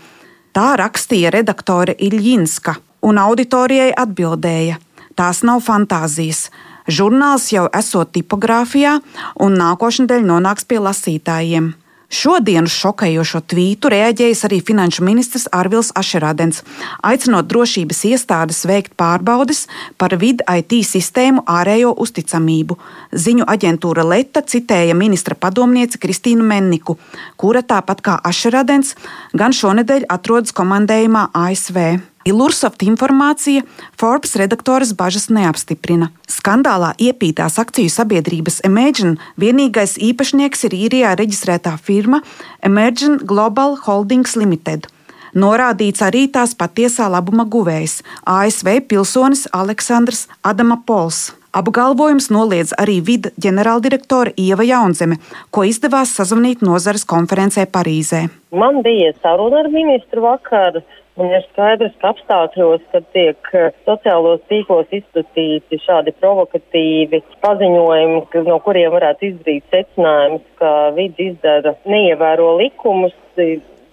Tā 0.55 0.67
rakstīja 0.79 1.33
redaktore 1.33 1.95
Iļņinska, 1.99 2.75
un 3.03 3.19
auditorijai 3.19 3.91
atbildēja: 4.05 4.79
Tās 5.19 5.43
nav 5.43 5.61
fantāzijas. 5.65 6.47
Žurnāls 6.87 7.51
jau 7.51 7.67
esot 7.75 8.11
tipogrāfijā, 8.15 8.97
un 9.39 9.55
nākošnedēļ 9.59 10.25
nonāks 10.27 10.67
pie 10.67 10.79
lasītājiem. 10.83 11.73
Šodien 12.13 12.67
uz 12.69 12.73
šokējošo 12.77 13.39
tvītu 13.49 13.89
reaģējis 13.89 14.43
arī 14.45 14.59
finanšu 14.61 15.01
ministrs 15.05 15.47
Arvils 15.49 15.89
Ašerādens, 15.97 16.61
aicinot 17.01 17.47
drošības 17.49 18.03
iestādes 18.11 18.59
veikt 18.69 18.93
pārbaudes 18.99 19.63
par 19.97 20.13
vidu 20.21 20.45
IT 20.45 20.77
sistēmu 20.85 21.41
ārējo 21.49 21.95
uzticamību. 22.05 22.77
Ziņu 23.25 23.49
aģentūra 23.49 24.05
Leta 24.05 24.45
citēja 24.45 24.93
ministra 24.93 25.33
padomnieci 25.33 25.97
Kristīnu 26.05 26.45
Menniku, 26.45 26.99
kura 27.35 27.65
tāpat 27.65 28.05
kā 28.05 28.21
Ašerādens 28.29 28.93
gan 29.33 29.55
šonadēļ 29.57 30.05
atrodas 30.13 30.53
komandējumā 30.53 31.31
ASV. 31.33 32.12
Ilursoft 32.23 32.83
informācija 32.87 33.65
Forbes 33.99 34.37
redaktoras 34.39 34.93
bažas 34.95 35.27
neapstiprina. 35.27 36.07
Skandālā 36.31 36.93
iepītās 36.95 37.59
akciju 37.59 37.91
sabiedrības 37.91 38.61
Emergent 38.63 39.19
vienīgais 39.39 39.97
īpašnieks 39.99 40.63
ir 40.69 40.77
īrijā 40.85 41.13
reģistrētā 41.19 41.75
firma 41.83 42.21
Emergent 42.63 43.25
Global 43.27 43.75
Holdings 43.83 44.37
Limited. 44.39 44.87
Norādīts 45.33 46.03
arī 46.05 46.27
tās 46.31 46.53
patiesā 46.55 47.09
labuma 47.11 47.43
guvējs- 47.43 48.01
ASV 48.39 48.79
pilsonis 48.87 49.47
Aleksandrs 49.51 50.27
Adama 50.43 50.77
Pols. 50.85 51.33
Apgalvojums 51.53 52.31
noliedz 52.33 52.71
arī 52.81 53.01
vida 53.05 53.29
ģenerāldirektore 53.37 54.33
Ieva 54.37 54.63
Jaunzeme, 54.63 55.19
ko 55.51 55.61
izdevās 55.61 56.15
sazvanīt 56.17 56.63
nozares 56.65 57.05
konferencē 57.05 57.65
Parīzē. 57.65 58.29
Man 58.51 58.81
bija 58.81 59.11
saruna 59.21 59.59
ar 59.59 59.69
ministru 59.69 60.21
vakar 60.21 60.81
Un 61.21 61.29
ir 61.29 61.43
skaidrs, 61.45 61.93
ka 62.01 62.09
apstākļos, 62.09 62.81
kad 62.89 63.05
tiek 63.13 63.49
eh, 63.53 63.67
sociālos 63.85 64.41
tīklos 64.49 64.89
izplatīti 64.97 65.77
šādi 65.83 66.13
provokatīvi 66.17 67.19
paziņojumi, 67.43 68.23
no 68.47 68.57
kuriem 68.65 68.95
varētu 68.95 69.27
izdarīt 69.29 69.67
secinājumus, 69.75 70.47
ka 70.57 70.71
vidi 70.97 71.29
izdara 71.29 71.75
neievēro 71.85 72.55
likumus, 72.63 73.13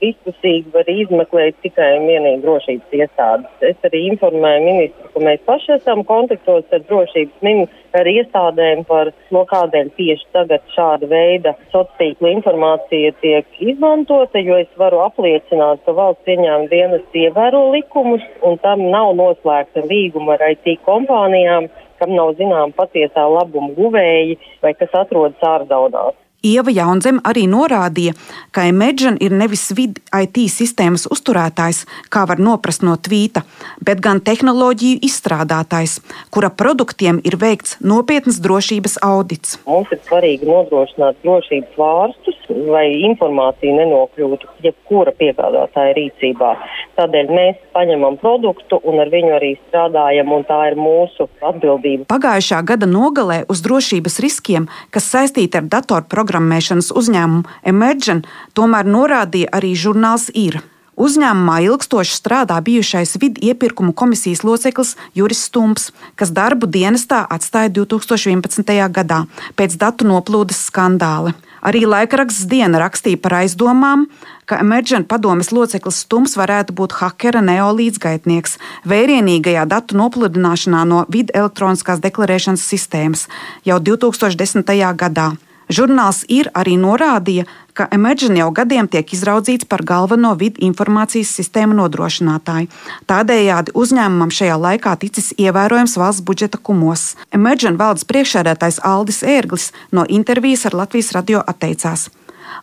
diskusīgi 0.01 0.73
var 0.75 0.89
izmeklēt 0.91 1.59
tikai 1.65 1.91
un 1.99 2.07
vienīgi 2.11 2.43
drošības 2.45 2.97
iestādes. 3.01 3.51
Es 3.71 3.89
arī 3.89 4.03
informēju 4.11 4.65
ministru, 4.67 5.11
ka 5.15 5.25
mēs 5.27 5.45
paši 5.49 5.75
esam 5.77 6.05
kontaktos 6.09 6.77
ar 6.77 6.85
drošības 6.89 7.45
ministru, 7.47 7.77
ar 8.01 8.07
iestādēm 8.07 8.85
par 8.89 9.11
no 9.35 9.45
kādēļ 9.51 9.91
tieši 9.97 10.29
tagad 10.37 10.65
šāda 10.75 11.11
veida 11.11 11.55
sociāla 11.75 12.33
informācija 12.37 13.13
tiek 13.23 13.61
izmantota, 13.73 14.43
jo 14.45 14.61
es 14.63 14.71
varu 14.81 15.03
apliecināt, 15.07 15.83
ka 15.85 15.97
valsts 15.97 16.31
ieņēmuma 16.31 16.71
dienas 16.71 17.21
ievēro 17.25 17.67
likumus 17.75 18.25
un 18.47 18.59
tam 18.65 18.87
nav 18.95 19.15
noslēgta 19.19 19.85
līguma 19.91 20.39
ar 20.39 20.51
IT 20.55 20.81
kompānijām, 20.87 21.69
kam 22.01 22.17
nav 22.17 22.35
zinām 22.39 22.73
patiesā 22.77 23.27
labuma 23.29 23.75
guvēji 23.77 24.39
vai 24.65 24.75
kas 24.79 24.95
atrodas 25.05 25.49
ārzaudās. 25.55 26.17
Ieva 26.41 26.73
Jaunzem 26.73 27.19
arī 27.29 27.43
norādīja, 27.45 28.15
ka 28.57 28.65
Imagine 28.65 29.21
ir 29.21 29.35
nevis 29.37 29.67
vidi 29.77 30.01
IT 30.09 30.39
sistēmas 30.49 31.05
uzturētājs, 31.13 31.83
kā 32.09 32.23
var 32.25 32.41
noprast 32.41 32.81
no 32.81 32.95
tvīta, 32.97 33.43
bet 33.85 34.01
gan 34.01 34.23
tehnoloģiju 34.25 35.03
izstrādātājs, 35.05 35.99
kura 36.33 36.49
produktiem 36.49 37.21
ir 37.29 37.37
veikts 37.37 37.77
nopietnas 37.85 38.41
drošības 38.41 38.97
audits. 39.05 39.59
Mums 39.69 39.93
ir 39.93 40.01
svarīgi 40.09 40.49
nodrošināt 40.49 41.21
drošības 41.27 41.77
vārstus, 41.77 42.41
lai 42.49 42.87
informācija 43.11 43.77
nenokļūtu 43.77 44.49
jebkura 44.65 45.13
piegādātāja 45.21 45.93
rīcībā. 46.01 46.55
Tādēļ 46.97 47.35
mēs 47.37 47.61
paņemam 47.77 48.17
produktu 48.21 48.81
un 48.81 49.05
ar 49.05 49.13
viņu 49.13 49.37
arī 49.37 49.53
strādājam, 49.67 50.33
un 50.33 50.49
tā 50.49 50.63
ir 50.73 50.81
mūsu 50.81 51.29
atbildība. 51.45 52.09
Pagājušā 52.09 52.65
gada 52.73 52.89
nogalē 52.89 53.43
uz 53.53 53.61
drošības 53.65 54.19
riskiem, 54.25 54.69
kas 54.89 55.13
saistīti 55.13 55.61
ar 55.61 55.69
datorprogrammēšanu, 55.69 56.30
programmēšanas 56.31 56.93
uzņēmumu 56.95 57.49
Emergen 57.67 58.23
tomēr 58.55 58.87
norādīja 58.87 59.51
arī 59.53 59.75
žurnāls 59.75 60.31
Ir. 60.35 60.61
Uzņēmumā 61.01 61.63
ilgstoši 61.65 62.13
strādā 62.13 62.59
bijušais 62.61 63.17
vidu 63.17 63.41
iepirkumu 63.41 63.95
komisijas 63.97 64.43
loceklis 64.45 64.97
Juris 65.17 65.41
Stumps, 65.49 65.93
kas 66.15 66.31
darbu 66.31 66.69
dienestā 66.69 67.25
atstāja 67.25 67.73
2011. 67.73 68.75
gadā 68.93 69.25
pēc 69.57 69.79
datu 69.81 70.05
noplūdes 70.05 70.61
skandāla. 70.69 71.33
Arī 71.65 71.87
laikraksts 71.89 72.47
Diena 72.49 72.81
rakstīja 72.81 73.21
par 73.21 73.39
aizdomām, 73.41 74.07
ka 74.45 74.61
Emergent 74.61 75.09
padomes 75.09 75.53
loceklis 75.53 76.05
Stums 76.05 76.37
varētu 76.37 76.77
būt 76.77 77.01
hakera 77.01 77.41
neolīdzgaitnieks 77.49 78.59
vērienīgajā 78.89 79.67
datu 79.69 79.97
nopludināšanā 80.01 80.85
no 80.85 81.05
vidu 81.09 81.33
elektroniskās 81.37 82.01
deklarēšanas 82.05 82.65
sistēmas 82.65 83.29
jau 83.65 83.81
2010. 83.81 84.77
gadā. 85.01 85.33
Žurnāls 85.71 86.25
ir 86.27 86.49
arī 86.59 86.75
norādīja, 86.75 87.45
ka 87.79 87.87
Emerģen 87.95 88.37
jau 88.41 88.49
gadiem 88.51 88.89
tiek 88.91 89.13
izraudzīts 89.15 89.69
par 89.71 89.85
galveno 89.87 90.33
vidu 90.39 90.65
informācijas 90.67 91.31
sistēmu 91.39 91.77
nodrošinātāju. 91.79 92.67
Tādējādi 93.07 93.75
uzņēmumam 93.79 94.33
šajā 94.35 94.57
laikā 94.59 94.97
ticis 95.01 95.31
ievērojams 95.39 95.95
valsts 96.01 96.25
budžeta 96.27 96.59
kumos. 96.59 97.15
Emerģen 97.31 97.79
valdes 97.81 98.07
priekšsēdētājs 98.11 98.83
Aldis 98.83 99.23
Ērglis 99.23 99.71
no 99.95 100.07
intervijas 100.09 100.67
ar 100.67 100.81
Latvijas 100.83 101.13
radio 101.15 101.45
atteicās. 101.47 102.09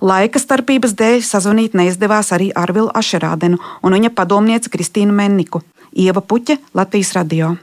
Laika 0.04 0.40
starpības 0.42 0.94
dēļ 1.00 1.24
sazvanīt 1.26 1.78
neizdevās 1.80 2.34
arī 2.36 2.52
Arvilu 2.52 2.92
Ašerādenu 2.94 3.62
un 3.82 3.98
viņa 3.98 4.12
padomnieci 4.20 4.74
Kristīnu 4.74 5.16
Menniku. 5.16 5.64
Ieva 5.96 6.22
Puķe, 6.22 6.60
Latvijas 6.76 7.16
radio. 7.18 7.56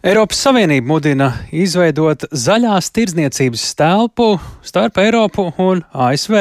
Eiropas 0.00 0.38
Savienība 0.40 0.88
mudina 0.88 1.26
izveidot 1.52 2.22
zaļās 2.32 2.86
tirdzniecības 2.96 3.62
telpu 3.76 4.30
starp 4.64 4.96
Eiropu 5.02 5.50
un 5.60 5.82
ASV. 5.92 6.36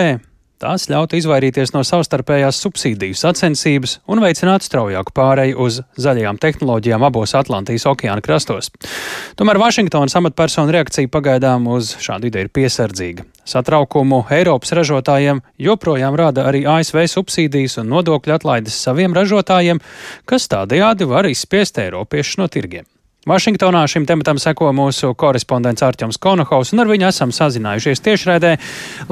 Tās 0.63 0.85
ļautu 0.87 1.17
izvairīties 1.19 1.73
no 1.75 1.81
savstarpējās 1.83 2.55
subsīdiju 2.63 3.17
sacensības 3.19 3.97
un 4.07 4.21
veicināt 4.23 4.63
straujāku 4.63 5.11
pāreju 5.11 5.57
uz 5.65 5.81
zaļajām 5.99 6.39
tehnoloģijām 6.39 7.03
abos 7.03 7.35
Atlantijas 7.35 7.83
okeāna 7.91 8.23
krastos. 8.23 8.71
Tomēr 9.35 9.59
Vašingtonas 9.59 10.15
amatpersonu 10.15 10.71
reakcija 10.77 11.11
pagaidām 11.11 11.67
uz 11.73 11.97
šādu 11.99 12.29
ideju 12.31 12.47
ir 12.47 12.51
piesardzīga. 12.55 13.25
Satraukumu 13.43 14.21
Eiropas 14.37 14.71
ražotājiem 14.79 15.41
joprojām 15.59 16.15
rada 16.15 16.47
arī 16.47 16.63
ASV 16.63 17.01
subsīdijas 17.11 17.81
un 17.83 17.91
nodokļu 17.91 18.37
atlaides 18.37 18.79
saviem 18.87 19.19
ražotājiem, 19.19 19.83
kas 20.23 20.47
tādējādi 20.47 21.09
var 21.11 21.27
izspiest 21.27 21.83
Eiropiešus 21.83 22.39
no 22.39 22.47
tirgiem. 22.47 22.87
Vašingtonā 23.29 23.83
šim 23.85 24.07
tematam 24.09 24.39
seko 24.41 24.71
mūsu 24.73 25.11
korespondents 25.13 25.83
Arčuns 25.85 26.17
Konohaus, 26.17 26.71
un 26.73 26.81
ar 26.81 26.89
viņu 26.89 27.05
esam 27.11 27.33
sazinājušies 27.35 28.01
tiešraidē. 28.07 28.55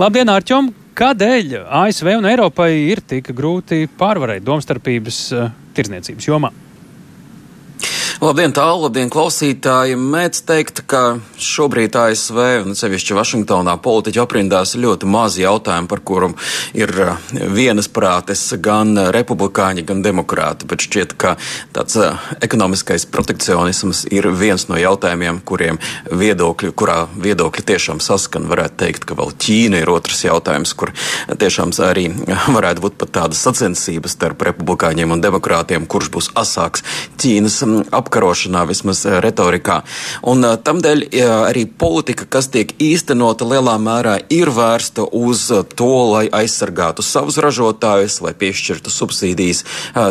Labdien, 0.01 0.31
Arčum! 0.33 0.71
Kādēļ 0.97 1.53
ASV 1.83 2.15
un 2.17 2.25
Eiropai 2.25 2.71
ir 2.87 3.03
tik 3.05 3.29
grūti 3.37 3.83
pārvarēt 3.99 4.41
domstarpības 4.47 5.19
uh, 5.37 5.51
tirzniecības 5.77 6.31
jomā? 6.31 6.49
Labdien, 8.17 8.49
tālu, 8.49 8.87
labdien, 8.87 9.11
klausītāji! 9.13 9.93
Mēdz 10.01 10.39
teikt, 10.49 10.79
ka 10.89 11.19
šobrīd 11.37 11.93
ASV 12.01 12.37
un 12.63 12.73
sevišķi 12.73 13.13
Vašingtonā 13.13 13.75
politiķi 13.85 14.21
aprindās 14.23 14.71
ļoti 14.73 15.05
mazi 15.05 15.43
jautājumi, 15.43 15.85
par 15.91 16.01
kuriem 16.01 16.33
ir 16.73 16.89
uh, 16.97 17.19
vienas 17.53 17.85
prātes 17.93 18.41
gan 18.57 18.97
republikāņi, 19.13 19.83
gan 19.85 20.01
demokrāti. 20.01 20.65
Bet 20.65 20.81
šķiet, 20.87 21.13
ka 21.13 21.35
tāds 21.75 21.99
uh, 22.01 22.17
ekonomiskais 22.41 23.05
protekcionisms 23.13 24.07
ir 24.09 24.31
viens 24.33 24.65
no 24.65 24.81
jautājumiem, 24.81 25.43
kuriem 25.45 25.77
viedokļi, 26.09 26.73
kurā 26.73 26.97
viedokļi 27.21 27.67
tiešām 27.69 28.01
saskan. 28.01 28.49
Varētu 28.49 28.81
teikt, 28.81 29.05
ka 29.05 29.19
vēl 29.21 29.35
Ķīna 29.45 29.83
ir 29.83 29.93
otrs 29.93 30.25
jautājums, 30.25 30.73
kur 30.73 30.95
tiešām 31.29 31.75
arī 31.85 32.07
varētu 32.57 32.87
būt 32.87 32.97
pat 32.97 33.13
tādas 33.21 33.45
sacensības 33.45 34.17
starp 34.17 34.41
republikāņiem 34.49 35.13
un 35.13 35.21
demokrātiem, 35.21 35.85
kurš 35.85 36.11
būs 36.17 36.33
asāks 36.33 36.81
Ķīnas 37.21 37.61
apgabalā 37.85 38.06
apkarošanā, 38.07 38.63
vismaz 38.67 39.03
eh, 39.05 39.19
retorikā. 39.23 39.81
Un 40.31 40.45
eh, 40.47 40.55
tamdēļ 40.63 41.03
eh, 41.07 41.27
arī 41.27 41.65
politika, 41.67 42.25
kas 42.37 42.49
tiek 42.53 42.71
īstenota 42.79 43.45
lielā 43.47 43.75
mērā, 43.81 44.17
ir 44.33 44.51
vērsta 44.55 45.09
uz 45.11 45.47
to, 45.75 45.93
lai 46.13 46.25
aizsargātu 46.31 47.03
savus 47.05 47.37
ražotājus, 47.43 48.21
lai 48.23 48.33
piešķirtu 48.37 48.91
subsīdijas 48.91 49.63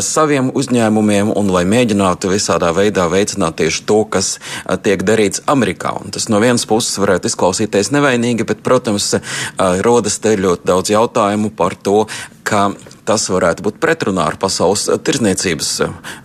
saviem 0.05 0.51
uzņēmumiem 0.57 1.31
un 1.37 1.51
lai 1.53 1.63
mēģinātu 1.69 2.31
visādā 2.33 2.73
veidā 2.77 3.07
veicināt 3.11 3.59
tieši 3.61 3.85
to, 3.89 3.99
kas 4.11 4.37
tiek 4.85 5.03
darīts 5.07 5.43
Amerikā. 5.51 5.95
Un 6.03 6.13
tas 6.15 6.29
no 6.33 6.41
vienas 6.43 6.67
puses 6.69 6.99
varētu 7.01 7.31
izklausīties 7.31 7.93
nevainīgi, 7.95 8.47
bet, 8.49 8.63
protams, 8.67 9.13
rodas 9.87 10.19
te 10.23 10.35
ļoti 10.41 10.69
daudz 10.69 10.93
jautājumu 10.93 11.53
par 11.57 11.77
to, 11.79 12.05
ka 12.47 12.69
tas 13.07 13.29
varētu 13.31 13.65
būt 13.67 13.79
pretrunā 13.83 14.27
ar 14.31 14.39
Pasaules 14.41 14.89
tirzniecības 15.07 15.71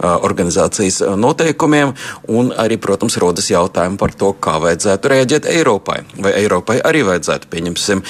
organizācijas 0.02 1.02
noteikumiem, 1.20 1.94
un 2.32 2.52
arī, 2.58 2.80
protams, 2.82 3.20
rodas 3.22 3.52
jautājumi 3.52 4.00
par 4.02 4.16
to, 4.18 4.34
kā 4.34 4.58
vajadzētu 4.64 5.14
rēģēt 5.14 5.52
Eiropai. 5.54 6.02
Vai 6.18 6.34
Eiropai 6.42 6.80
arī 6.82 7.06
vajadzētu, 7.08 7.52
pieņemsim, 7.54 8.04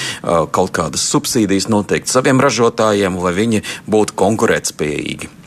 kaut 0.54 0.74
kādas 0.76 1.04
subsīdijas 1.12 1.68
noteikt 1.72 2.10
saviem 2.12 2.40
ražotājiem, 2.42 3.20
lai 3.22 3.36
viņi 3.36 3.62
būtu 3.90 4.18
konkurētspējīgi. 4.24 5.41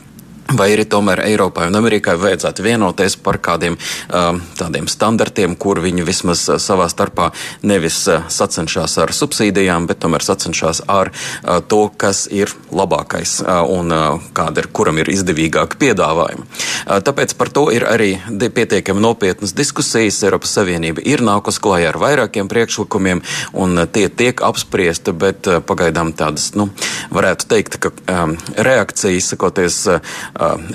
Vai 0.54 0.68
arī 0.76 0.84
tomēr 0.86 1.24
Eiropai 1.26 1.66
un 1.66 1.74
Amerikai 1.74 2.14
vajadzētu 2.22 2.62
vienoties 2.62 3.16
par 3.18 3.40
kādiem 3.42 3.74
um, 3.74 4.38
tādiem 4.54 4.86
standartiem, 4.86 5.56
kur 5.58 5.80
viņi 5.82 6.04
vismaz 6.06 6.44
uh, 6.46 6.60
savā 6.62 6.86
starpā 6.92 7.32
nevis 7.66 7.98
uh, 8.06 8.28
sacenšas 8.30 8.94
ar 9.02 9.10
subsīdijām, 9.16 9.88
bet 9.90 9.98
tomēr 10.04 10.22
sacenšas 10.22 10.84
ar 10.86 11.10
uh, 11.10 11.58
to, 11.66 11.88
kas 11.98 12.26
ir 12.30 12.52
labākais 12.70 13.40
un 13.46 13.90
kāda 14.36 14.62
ir, 14.62 14.68
kuram 14.74 14.98
ir 15.00 15.08
izdevīgāka 15.10 15.78
piedāvājuma. 15.80 16.44
Tāpēc 17.06 17.34
par 17.38 17.50
to 17.54 17.66
ir 17.74 17.86
arī 17.88 18.08
pietiekami 18.30 19.02
nopietnas 19.02 19.54
diskusijas. 19.56 20.18
Eiropas 20.26 20.52
Savienība 20.56 21.02
ir 21.04 21.22
nākus 21.26 21.58
klājā 21.62 21.90
ar 21.90 21.98
vairākiem 22.00 22.48
priekšlikumiem, 22.50 23.22
un 23.58 23.82
tie 23.92 24.06
tiek 24.08 24.42
apspriesti, 24.46 25.14
bet 25.16 25.48
pagaidām 25.68 26.12
tādas, 26.16 26.52
nu, 26.58 26.68
varētu 27.14 27.48
teikt, 27.50 27.78
ka 27.82 27.92
um, 27.92 28.36
reakcijas, 28.56 29.32
sakoties, 29.32 29.80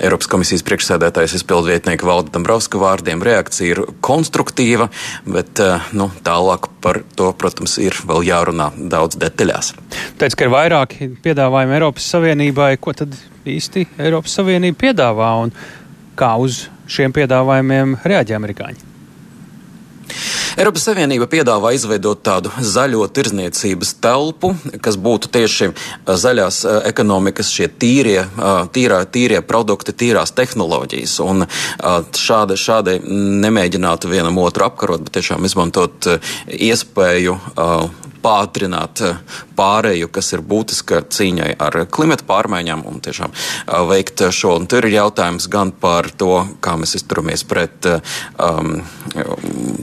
Eiropas 0.02 0.28
komisijas 0.30 0.64
priekšsēdētājas 0.66 1.36
izpildvietnieka 1.38 2.06
Valda 2.06 2.32
Dombrovska 2.34 2.80
vārdiem 2.82 3.22
reakcija 3.24 3.76
ir 3.76 3.82
konstruktīva, 4.04 4.88
bet 5.26 5.62
nu, 5.96 6.08
tālāk 6.26 6.68
par 6.82 7.02
to, 7.18 7.30
protams, 7.38 7.76
ir 7.82 7.96
vēl 8.08 8.26
jārunā 8.26 8.70
daudz 8.92 9.18
detaļās. 9.22 9.72
Teic, 10.20 10.36
ka 10.38 10.48
ir 10.48 10.54
vairāki 10.54 11.12
piedāvājumi 11.24 11.78
Eiropas 11.78 12.08
Savienībai. 12.14 12.72
Ko 12.82 12.94
tad 12.96 13.16
īsti 13.48 13.86
Eiropas 14.02 14.38
Savienība 14.38 14.82
piedāvā 14.86 15.34
un 15.44 15.54
kā 16.18 16.34
uz 16.42 16.66
šiem 16.90 17.14
piedāvājumiem 17.16 18.00
reaģē 18.04 18.38
amerikāņi? 18.38 18.91
Eiropas 20.60 20.84
Savienība 20.88 21.26
piedāvā 21.30 21.72
izveidot 21.76 22.22
tādu 22.26 22.52
zaļo 22.60 23.06
tirzniecības 23.14 23.94
telpu, 24.04 24.52
kas 24.84 24.98
būtu 25.00 25.30
tieši 25.32 25.70
zaļās 26.06 26.62
ekonomikas 26.90 27.52
šie 27.54 27.70
tīrie, 27.70 28.20
tīrā, 28.74 29.02
tīrie 29.12 29.40
produkti, 29.46 29.94
tīrās 30.04 30.34
tehnoloģijas. 30.36 31.16
Un 31.24 31.46
šādi, 32.18 32.58
šādi 32.60 32.98
nemēģinātu 33.46 34.12
vienam 34.12 34.40
otru 34.42 34.68
apkarot, 34.68 35.06
bet 35.06 35.16
tiešām 35.18 35.48
izmantot 35.48 36.10
iespēju 36.52 37.38
pātrināt 38.22 39.02
eh, 39.04 39.18
pārēju, 39.58 40.08
kas 40.12 40.32
ir 40.36 40.44
būtiska 40.46 41.02
cīņai 41.12 41.50
ar 41.62 41.78
klimatu 41.92 42.26
pārmaiņām 42.28 42.84
un 42.88 43.00
tiešām 43.04 43.32
eh, 43.34 43.74
veikt 43.90 44.24
šo. 44.30 44.56
Un 44.60 44.68
tur 44.70 44.86
ir 44.86 44.96
jautājums 44.96 45.48
gan 45.52 45.72
par 45.72 46.10
to, 46.18 46.32
kā 46.64 46.76
mēs 46.80 46.96
izturamies 46.98 47.44
pret 47.48 47.88
eh, 47.90 48.16
um, 48.38 48.80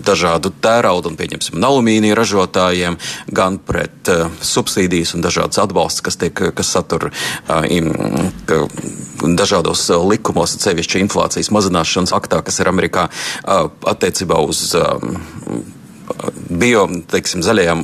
dažādu 0.06 0.52
tērauda 0.64 1.12
un, 1.12 1.18
pieņemsim, 1.20 1.60
alumīnija 1.70 2.18
ražotājiem, 2.18 2.98
gan 3.36 3.60
pret 3.62 4.10
uh, 4.12 4.28
subsīdijas 4.46 5.14
un 5.16 5.24
dažādas 5.26 5.60
atbalsts, 5.62 6.04
kas, 6.06 6.18
tiek, 6.20 6.42
kas 6.56 6.72
satur 6.74 7.10
uh, 7.10 7.66
im, 7.70 7.92
ka, 8.50 8.62
dažādos 9.40 9.86
likumos, 10.10 10.56
sevišķi 10.64 11.04
inflācijas 11.06 11.52
mazināšanas 11.54 12.16
aktā, 12.16 12.42
kas 12.46 12.62
ir 12.62 12.72
Amerikā 12.72 13.10
uh, 13.10 13.68
attiecībā 13.92 14.40
uz 14.50 14.64
um, 14.80 15.20
bio, 16.50 16.86
teiksim, 17.12 17.44
zaļajām 17.46 17.84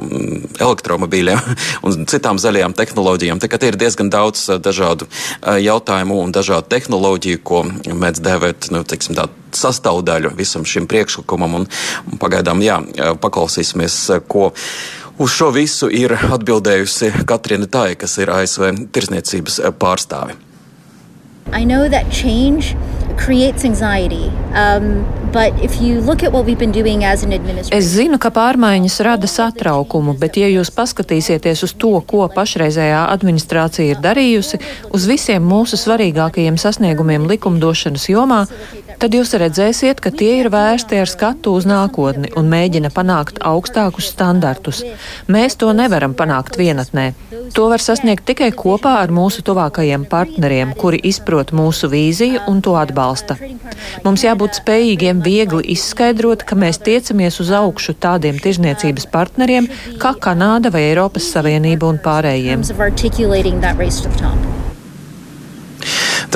elektromobīļiem 0.64 1.42
un 1.88 2.08
citām 2.10 2.40
zaļajām 2.42 2.76
tehnoloģijām. 2.78 3.42
Tā 3.42 3.50
kā 3.52 3.60
tie 3.62 3.72
ir 3.74 3.80
diezgan 3.80 4.12
daudz 4.14 4.48
eh, 4.50 4.60
dažādu 4.62 5.08
eh, 5.10 5.62
jautājumu 5.66 6.20
un 6.24 6.36
dažādu 6.36 6.70
tehnoloģiju, 6.74 7.42
ko 7.46 7.64
mēdz 7.86 8.24
dēvēt, 8.26 8.70
nu, 8.76 8.84
teiksim, 8.88 9.18
tā 9.18 9.30
sastāvdaļu 9.56 10.36
visam 10.36 10.66
šim 10.68 10.90
priekšlikumam. 10.92 11.62
Un, 11.62 11.68
un 12.12 12.22
pagaidām, 12.22 12.64
jā, 12.66 12.82
paklausīsimies, 13.22 14.00
ko. 14.28 14.52
Uz 15.16 15.32
šo 15.32 15.48
visu 15.56 15.88
ir 15.88 16.12
atbildējusi 16.12 17.24
Katrina 17.30 17.70
Tāja, 17.72 17.96
kas 18.02 18.18
ir 18.20 18.34
ASV 18.36 18.90
tirsniecības 18.92 19.62
pārstāve. 19.80 20.36
I 21.54 21.64
know 21.64 21.88
that 21.88 22.12
change 22.12 22.76
creates 23.16 23.64
anxiety. 23.64 24.28
Um, 24.52 25.06
Es 27.76 27.90
zinu, 27.92 28.20
ka 28.22 28.32
pārmaiņas 28.36 28.98
rada 29.06 29.28
satraukumu, 29.30 30.16
bet, 30.20 30.40
ja 30.40 30.48
jūs 30.52 30.72
paskatīsieties 30.76 31.66
uz 31.68 31.76
to, 31.82 31.92
ko 32.08 32.26
pašreizējā 32.32 33.02
administrācija 33.12 33.96
ir 33.96 34.02
darījusi, 34.04 34.62
uz 34.96 35.08
visiem 35.10 35.44
mūsu 35.44 35.80
svarīgākajiem 35.82 36.60
sasniegumiem 36.62 37.28
likumdošanas 37.32 38.08
jomā, 38.12 38.46
tad 39.02 39.16
jūs 39.18 39.36
redzēsiet, 39.40 40.00
ka 40.00 40.14
tie 40.16 40.38
ir 40.40 40.50
vērsti 40.54 41.02
ar 41.02 41.12
skatu 41.12 41.56
uz 41.60 41.68
nākotni 41.68 42.32
un 42.40 42.48
mēģina 42.52 42.94
panākt 42.96 43.42
augstākus 43.44 44.14
standartus. 44.14 44.84
Mēs 45.28 45.60
to 45.60 45.74
nevaram 45.76 46.16
panākt 46.16 46.56
vienatnē. 46.60 47.12
To 47.56 47.68
var 47.72 47.84
sasniegt 47.84 48.26
tikai 48.28 48.50
kopā 48.56 48.96
ar 49.04 49.12
mūsu 49.14 49.44
tuvākajiem 49.46 50.08
partneriem, 50.10 50.72
kuri 50.80 51.02
izprot 51.12 51.52
mūsu 51.56 51.92
vīziju 51.92 52.46
un 52.52 52.64
to 52.66 52.76
atbalsta. 52.80 53.38
Mums 54.06 54.24
jābūt 54.26 54.62
spējīgiem 54.62 55.22
viegli 55.26 55.64
izskaidrot, 55.76 56.46
ka 56.48 56.58
mēs 56.60 56.82
tiecamies 56.86 57.42
uz 57.44 57.52
augšu 57.56 57.98
tādiem 58.00 58.40
tirzniecības 58.42 59.10
partneriem 59.14 59.70
kā 60.02 60.16
Kanāda 60.22 60.72
vai 60.74 60.88
Eiropas 60.92 61.32
Savienība 61.34 61.90
un 61.90 62.02
pārējiem. 62.04 62.64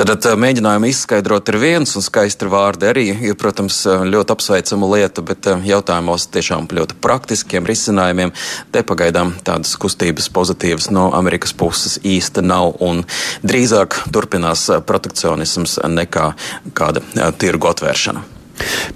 Tad 0.00 0.24
mēģinājumu 0.40 0.88
izskaidrot 0.88 1.50
ir 1.52 1.58
viens, 1.60 1.90
un 1.98 2.04
skaisti 2.04 2.48
vārdi 2.48 2.88
arī 2.88 3.02
ir, 3.12 3.34
protams, 3.36 3.82
ļoti 3.84 4.32
apsveicama 4.32 4.88
lieta, 4.94 5.20
bet 5.26 5.50
jautājumos 5.66 6.24
tiešām 6.32 6.70
ļoti 6.72 6.96
praktiskiem 7.04 7.68
risinājumiem 7.68 8.32
te 8.72 8.80
pagaidām 8.86 9.34
tādas 9.44 9.76
kustības 9.76 10.30
pozitīvas 10.32 10.88
no 10.94 11.10
Amerikas 11.12 11.52
puses 11.52 12.00
īsti 12.00 12.46
nav, 12.48 12.80
un 12.80 13.04
drīzāk 13.44 14.00
turpinās 14.08 14.70
protekcionisms 14.88 15.82
nekā 16.00 16.30
kāda 16.72 17.04
tirgu 17.36 17.74
atvēršana. 17.74 18.39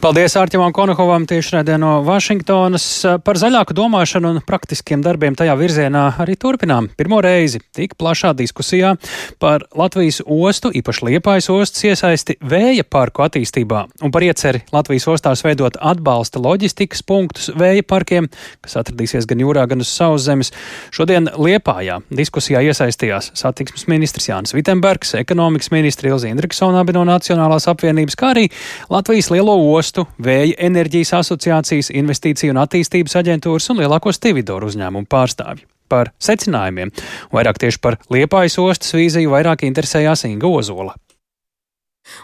Paldies 0.04 0.34
Ārķimam 0.36 0.72
Konokovam 0.74 1.24
tieši 1.28 1.54
redzē 1.58 1.76
no 1.80 1.94
Vašingtonas. 2.04 2.86
Par 3.24 3.38
zaļāku 3.40 3.72
domāšanu 3.76 4.34
un 4.34 4.40
praktiskiem 4.44 5.00
darbiem 5.04 5.36
tajā 5.38 5.54
virzienā 5.56 6.02
arī 6.20 6.34
turpinām. 6.40 6.90
Pirmo 6.98 7.20
reizi 7.24 7.62
tik 7.72 7.94
plašā 8.00 8.34
diskusijā 8.36 8.94
par 9.40 9.64
Latvijas 9.72 10.20
ostu, 10.26 10.72
īpaši 10.74 11.08
Liepājas 11.08 11.48
ostas 11.54 11.86
iesaisti 11.88 12.36
vēja 12.44 12.84
parku 12.84 13.24
attīstībā 13.24 13.84
un 14.04 14.12
par 14.12 14.26
ieceri 14.26 14.60
Latvijas 14.74 15.08
ostās 15.14 15.44
veidot 15.46 15.78
atbalsta 15.80 16.42
loģistikas 16.42 17.04
punktus 17.06 17.48
vēja 17.56 17.86
parkiem, 17.88 18.28
kas 18.64 18.76
atradīsies 18.82 19.28
gan 19.30 19.40
jūrā, 19.40 19.64
gan 19.70 19.84
uz 19.84 19.92
sauszemes. 19.94 20.52
Šodien 20.94 21.30
Liepājā 21.32 22.00
diskusijā 22.12 22.60
iesaistījās 22.68 23.32
satiksmes 23.38 23.88
ministrs 23.88 24.28
Jānis 24.28 24.52
Vitembergs, 24.56 25.14
ekonomikas 25.20 25.72
ministri 25.72 26.12
Ilzi 26.12 26.32
Indriksona 26.34 26.84
no 26.94 27.08
Nacionālās 27.08 27.66
apvienības, 27.70 28.20
kā 28.20 28.34
arī 28.34 28.46
Latvijas 28.92 29.32
Lielo 29.32 29.53
ostu, 29.56 30.06
Vēja 30.18 30.56
enerģijas 30.66 31.14
asociācijas, 31.20 31.92
investīciju 31.94 32.54
un 32.54 32.62
attīstības 32.64 33.16
aģentūras 33.20 33.70
un 33.72 33.82
lielāko 33.82 34.12
stividoru 34.14 34.70
uzņēmumu 34.72 35.10
pārstāvji. 35.10 35.66
Par 35.88 36.10
secinājumiem, 36.22 36.92
vairāk 37.34 37.60
tieši 37.60 37.80
par 37.84 37.98
Liepājas 38.12 38.56
ostas 38.62 38.94
vīziju, 38.96 39.34
vairāk 39.34 39.66
interesējās 39.68 40.24
Inga 40.30 40.48
Ozola. 40.48 40.96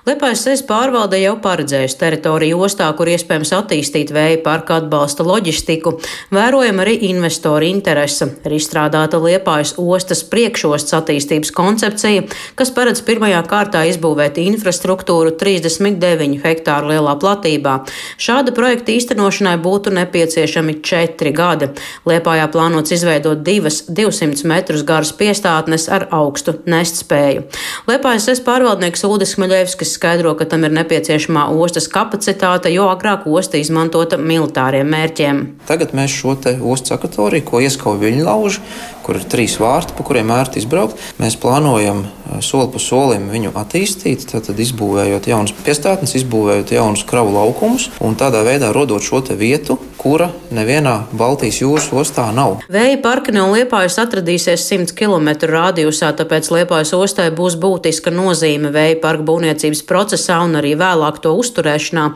Liepājas 0.08 0.42
sejas 0.46 0.60
pārvalde 0.64 1.18
jau 1.20 1.34
paredzējusi 1.44 1.96
teritoriju 2.00 2.58
ostā, 2.64 2.86
kur 2.96 3.08
iespējams 3.12 3.50
attīstīt 3.56 4.10
vēja 4.12 4.38
parka 4.44 4.78
atbalsta 4.80 5.24
loģistiku. 5.24 5.92
Vērojama 6.32 6.82
arī 6.86 6.94
investoru 7.10 7.68
interese. 7.68 8.30
Ir 8.44 8.54
izstrādāta 8.56 9.20
Liepājas 9.20 9.74
ostas 9.80 10.22
priekšostas 10.28 10.96
attīstības 10.98 11.52
koncepcija, 11.56 12.26
kas 12.56 12.72
paredz 12.76 13.02
pirmajā 13.04 13.42
kārtā 13.48 13.82
izbūvēt 13.90 14.40
infrastruktūru 14.40 15.34
39 15.40 16.40
hektāru 16.46 16.92
lielā 16.94 17.16
platībā. 17.20 17.76
Šāda 18.20 18.56
projekta 18.56 18.92
īstenošanai 18.96 19.56
būtu 19.60 19.92
nepieciešami 19.96 20.78
četri 20.84 21.34
gadi. 21.36 21.70
Liepājā 22.08 22.48
plānots 22.52 22.96
izveidot 22.96 23.44
divas 23.44 23.82
200 23.88 24.48
metrus 24.48 24.84
garas 24.84 25.12
piestātnes 25.16 25.88
ar 25.92 26.08
augstu 26.08 26.56
nestspēju. 26.68 27.44
Liepājas 27.88 28.30
sejas 28.30 28.44
pārvaldnieks 28.48 29.08
Ulris 29.08 29.36
Smaļevs 29.36 29.69
Krasnodebskis 29.70 29.94
skaidro, 29.94 30.34
ka 30.34 30.44
tam 30.50 30.64
ir 30.66 30.72
nepieciešamā 30.74 31.44
ostas 31.54 31.86
kapacitāte, 31.86 32.72
jo 32.74 32.88
agrāk 32.90 33.26
osta 33.30 33.58
izmantota 33.60 34.18
militāriem 34.18 34.88
mērķiem. 34.90 35.42
Tagad 35.68 35.94
mēs 35.94 36.10
šo 36.10 36.34
ostas 36.66 36.96
akvatoriju, 36.96 37.44
ko 37.46 37.60
ieskauj 37.62 38.00
viļņu 38.00 38.26
lauži, 38.26 38.64
kur 39.06 39.18
ir 39.20 39.26
trīs 39.30 39.58
vārti, 39.60 39.96
pa 39.96 40.06
kuriem 40.06 40.32
ērti 40.34 40.62
izbraukt, 40.62 40.98
mēs 41.20 41.38
plānojam 41.40 42.06
soli 42.38 42.70
pa 42.72 42.80
solim 42.82 43.28
viņu 43.32 43.52
attīstīt, 43.58 44.26
tad 44.30 44.58
izbūvējot 44.62 45.28
jaunas 45.30 45.54
piestātnes, 45.64 46.14
izbūvējot 46.20 46.74
jaunus 46.76 47.04
kravu 47.08 47.34
laukumus 47.34 47.88
un 48.04 48.16
tādā 48.18 48.44
veidā 48.46 48.70
rodot 48.74 49.02
šo 49.02 49.22
vietu, 49.36 49.76
kura 50.00 50.30
nevienā 50.54 50.94
Baltijas 51.12 51.58
jūras 51.60 51.90
ostā 51.92 52.30
nav. 52.32 52.62
Vēja 52.72 52.96
parka 53.04 53.34
no 53.34 53.50
Liepājas 53.52 53.98
atradīsies 54.00 54.62
100 54.64 54.94
km 54.96 55.28
radiusā, 55.50 56.12
tāpēc 56.16 56.48
Liepājas 56.54 56.94
ostai 56.96 57.28
būs 57.36 57.58
būtiska 57.60 58.12
nozīme 58.14 58.72
vēja 58.72 58.96
parka 59.02 59.26
būvniecības 59.28 59.82
procesā 59.88 60.38
un 60.46 60.56
arī 60.60 60.72
vēlāk 60.80 61.20
to 61.24 61.34
uzturēšanā. 61.42 62.06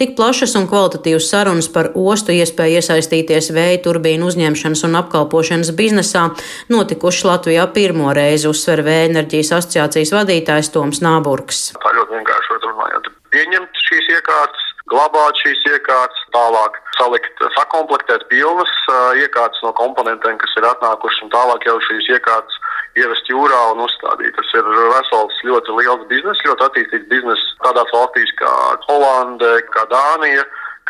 Tik 0.00 0.16
plašas 0.16 0.56
un 0.56 0.68
kvalitatīvas 0.70 1.28
sarunas 1.34 1.68
par 1.74 1.90
ostu 1.94 2.32
iespēju 2.32 2.80
iesaistīties 2.80 3.52
vēja 3.52 3.82
turbīnu 3.84 4.30
uzņemšanas 4.32 4.86
un 4.88 5.00
apkalpošanas 5.02 5.74
biznesā 5.76 6.30
notikušas 6.72 7.26
Latvijā 7.28 7.66
pirmo 7.74 8.12
reizi, 8.16 8.48
uzsver 8.50 8.84
vēja 8.86 9.10
enerģijas 9.10 9.52
asociācijas 9.58 10.14
vadītājs 10.16 10.72
Toms 10.74 11.02
Nāburgs. 11.04 11.66
Tā 11.82 11.92
ļoti 11.98 12.18
vienkārši 12.18 12.60
runājot. 12.66 13.10
Pieņemt 13.34 13.84
šīs 13.88 14.10
iekārtas, 14.18 14.66
glabāt 14.92 15.40
šīs 15.42 15.62
iekārtas, 15.72 16.26
tālāk 16.34 16.78
salikt, 16.98 17.42
sakomplektēt 17.56 18.26
pilnas 18.30 18.72
iekārtas 19.18 19.62
no 19.66 19.72
komponentiem, 19.78 20.38
kas 20.38 20.54
ir 20.58 20.68
atnākušas, 20.70 21.24
un 21.26 21.32
tālāk 21.34 21.66
jau 21.68 21.78
šīs 21.88 22.10
iekārtas 22.16 22.60
ievest 22.98 23.30
jūrā 23.30 23.60
un 23.72 23.82
uzstādīt. 23.86 24.34
Tas 24.36 24.52
ir 24.58 24.68
vesels 24.92 25.40
ļoti 25.48 25.78
liels 25.80 26.04
biznes, 26.10 26.42
ļoti 26.46 26.68
attīstīts 26.68 27.10
biznes 27.10 27.42
tādās 27.64 27.90
valstīs 27.94 28.30
kā 28.38 28.52
Holande, 28.86 29.56
kā 29.74 29.86
Dānija 29.90 30.44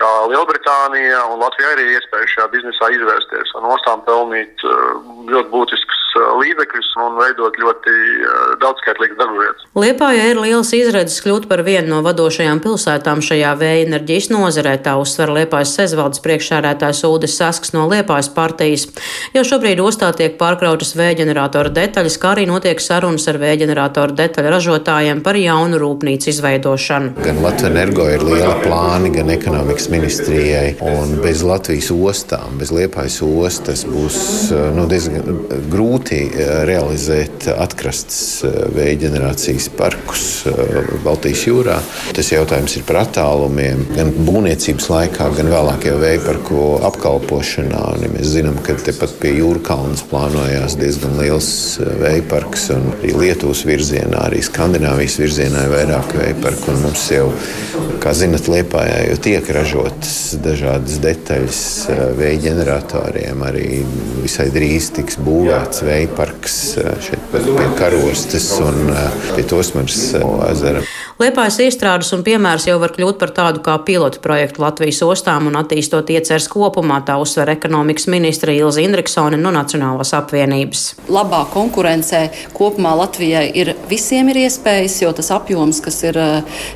kā 0.05 0.12
Lielbritānija 0.31 1.25
un 1.33 1.40
Latvija 1.43 1.73
arī 1.75 1.88
ir 1.88 1.99
iespēja 1.99 2.31
šajā 2.35 2.49
biznesā 2.53 2.90
izvērsties 2.99 3.57
un 3.59 3.69
ostām 3.73 4.05
pelnīt 4.09 4.64
ļoti 5.33 5.53
būtiskus 5.53 6.01
līdzekļus 6.14 6.88
un 7.03 7.17
veidot 7.19 7.57
ļoti 7.59 7.95
daudzskaitlīgas 8.62 9.19
darbvietas. 9.19 9.64
Liepājā 9.75 10.29
ir 10.31 10.38
liels 10.38 10.71
izredzes 10.77 11.19
kļūt 11.25 11.49
par 11.51 11.64
vienu 11.67 11.90
no 11.90 12.03
vadošajām 12.07 12.61
pilsētām 12.62 13.23
šajā 13.25 13.55
vēja 13.59 13.87
enerģijas 13.88 14.29
nozarē, 14.31 14.77
tā 14.85 14.95
uzsver 15.01 15.33
Liepājas 15.35 15.75
sezvaldes 15.75 16.23
priekšsēdētājs 16.25 17.03
Ulris 17.09 17.35
Sasks 17.40 17.75
no 17.75 17.88
Liepājas 17.90 18.31
partijas. 18.37 18.87
Jau 19.35 19.43
šobrīd 19.49 19.83
ostā 19.83 20.12
tiek 20.14 20.37
pārkrautas 20.38 20.95
vēja 20.99 21.19
ģeneratoru 21.25 21.75
detaļas, 21.75 22.21
kā 22.23 22.35
arī 22.37 22.47
notiek 22.51 22.79
sarunas 22.83 23.27
ar 23.33 23.40
vēja 23.43 23.64
ģeneratoru 23.64 24.14
detaļu 24.23 24.55
ražotājiem 24.55 25.25
par 25.27 25.40
jaunu 25.40 25.83
rūpnīcu 25.83 26.31
izveidošanu. 26.31 27.17
Gan 27.27 27.43
Latvijas 27.43 27.73
energo 27.73 28.07
ir 28.12 28.23
liela 28.29 28.55
plāni, 28.62 29.11
gan 29.19 29.35
ekonomikas 29.35 29.90
ministrijai, 29.95 30.75
un 30.85 31.19
bez 31.23 31.43
Latvijas 31.47 31.91
ostām, 31.95 32.59
bez 32.61 32.73
Liepājas 32.75 33.21
ostas 33.25 33.85
būs 33.89 34.19
nu, 34.75 34.87
diezgan 34.91 35.45
grūti 35.71 36.21
eh, 36.29 36.53
realizēt 36.69 37.49
atkrastes 37.53 38.45
eh, 38.47 38.57
vēja 38.75 38.99
ģenerācijas 39.05 39.69
parkus 39.79 40.25
eh, 40.49 40.93
Baltijas 41.05 41.45
jūrā. 41.49 41.79
Tas 42.17 42.31
jautājums 42.33 42.77
ir 42.79 42.87
par 42.89 43.03
attālumiem, 43.05 43.85
gan 43.95 44.13
būvniecības 44.17 44.89
laikā, 44.93 45.31
gan 45.39 45.51
vēlāk 45.53 45.89
jau 45.89 45.97
vēja 46.03 46.23
parku 46.25 46.63
apkalpošanā. 46.91 47.83
Un, 47.95 48.07
ja 48.07 48.13
mēs 48.15 48.33
zinām, 48.37 48.59
ka 48.65 48.77
tepat 48.81 49.17
pie 49.23 49.35
jūrkalnas 49.39 50.05
plānojās 50.11 50.79
diezgan 50.81 51.19
liels 51.21 51.51
vēja 51.81 52.25
parks, 52.31 52.69
un 52.75 52.91
arī 52.99 53.15
Lietuvas 53.25 53.65
virzienā, 53.69 54.27
arī 54.29 54.43
Skandināvijas 54.45 55.19
virzienā 55.23 55.67
ir 55.67 55.75
vairāk 55.75 56.17
vēja 56.19 56.39
parku. 56.43 56.77
Mums 56.85 57.07
jau, 57.13 57.29
kā 58.03 58.15
zinat, 58.17 58.49
Liepājā 58.51 59.05
jau 59.09 59.19
tiek 59.25 59.51
ražotas 59.75 60.35
dažādas 60.43 60.99
detaļas 61.03 61.61
vēja 62.19 62.41
ģeneratoriem. 62.49 63.43
Arī 63.47 63.83
visai 64.23 64.47
drīz 64.55 64.91
tiks 64.95 65.19
būvēts 65.23 65.83
vēja 65.87 66.11
parks 66.15 66.59
eh, 66.79 66.93
šeit 67.03 67.25
pie 67.33 67.67
karostes 67.79 68.47
un 68.63 68.93
eh, 68.93 69.19
pie 69.35 69.45
Tosmaras 69.51 70.03
eh, 70.15 70.27
ezera. 70.51 70.83
Liepājas 71.21 71.61
iestrādes 71.63 72.11
un 72.15 72.25
piemērs 72.27 72.67
jau 72.67 72.77
var 72.83 72.91
kļūt 72.95 73.19
par 73.21 73.31
tādu 73.35 73.63
kā 73.65 73.77
pilotu 73.87 74.19
projektu 74.23 74.65
Latvijas 74.65 75.03
ostām 75.07 75.47
un 75.51 75.59
attīstot 75.61 76.11
ieceres 76.11 76.49
kopumā, 76.51 77.01
tā 77.07 77.17
uzsver 77.23 77.53
ekonomikas 77.55 78.09
ministra 78.11 78.55
Ilza 78.55 78.83
Indriksone 78.83 79.39
no 79.39 79.53
Nacionālās 79.55 80.11
apvienības. 80.19 80.85
Labā 81.15 81.45
konkurencē 81.55 82.25
kopumā 82.57 82.97
Latvijai 82.99 83.47
ir 83.55 83.75
visiem 83.91 84.33
ir 84.33 84.43
iespējas, 84.47 84.99
jo 85.05 85.13
tas 85.15 85.31
apjoms, 85.35 85.79
kas 85.85 86.01
ir 86.07 86.19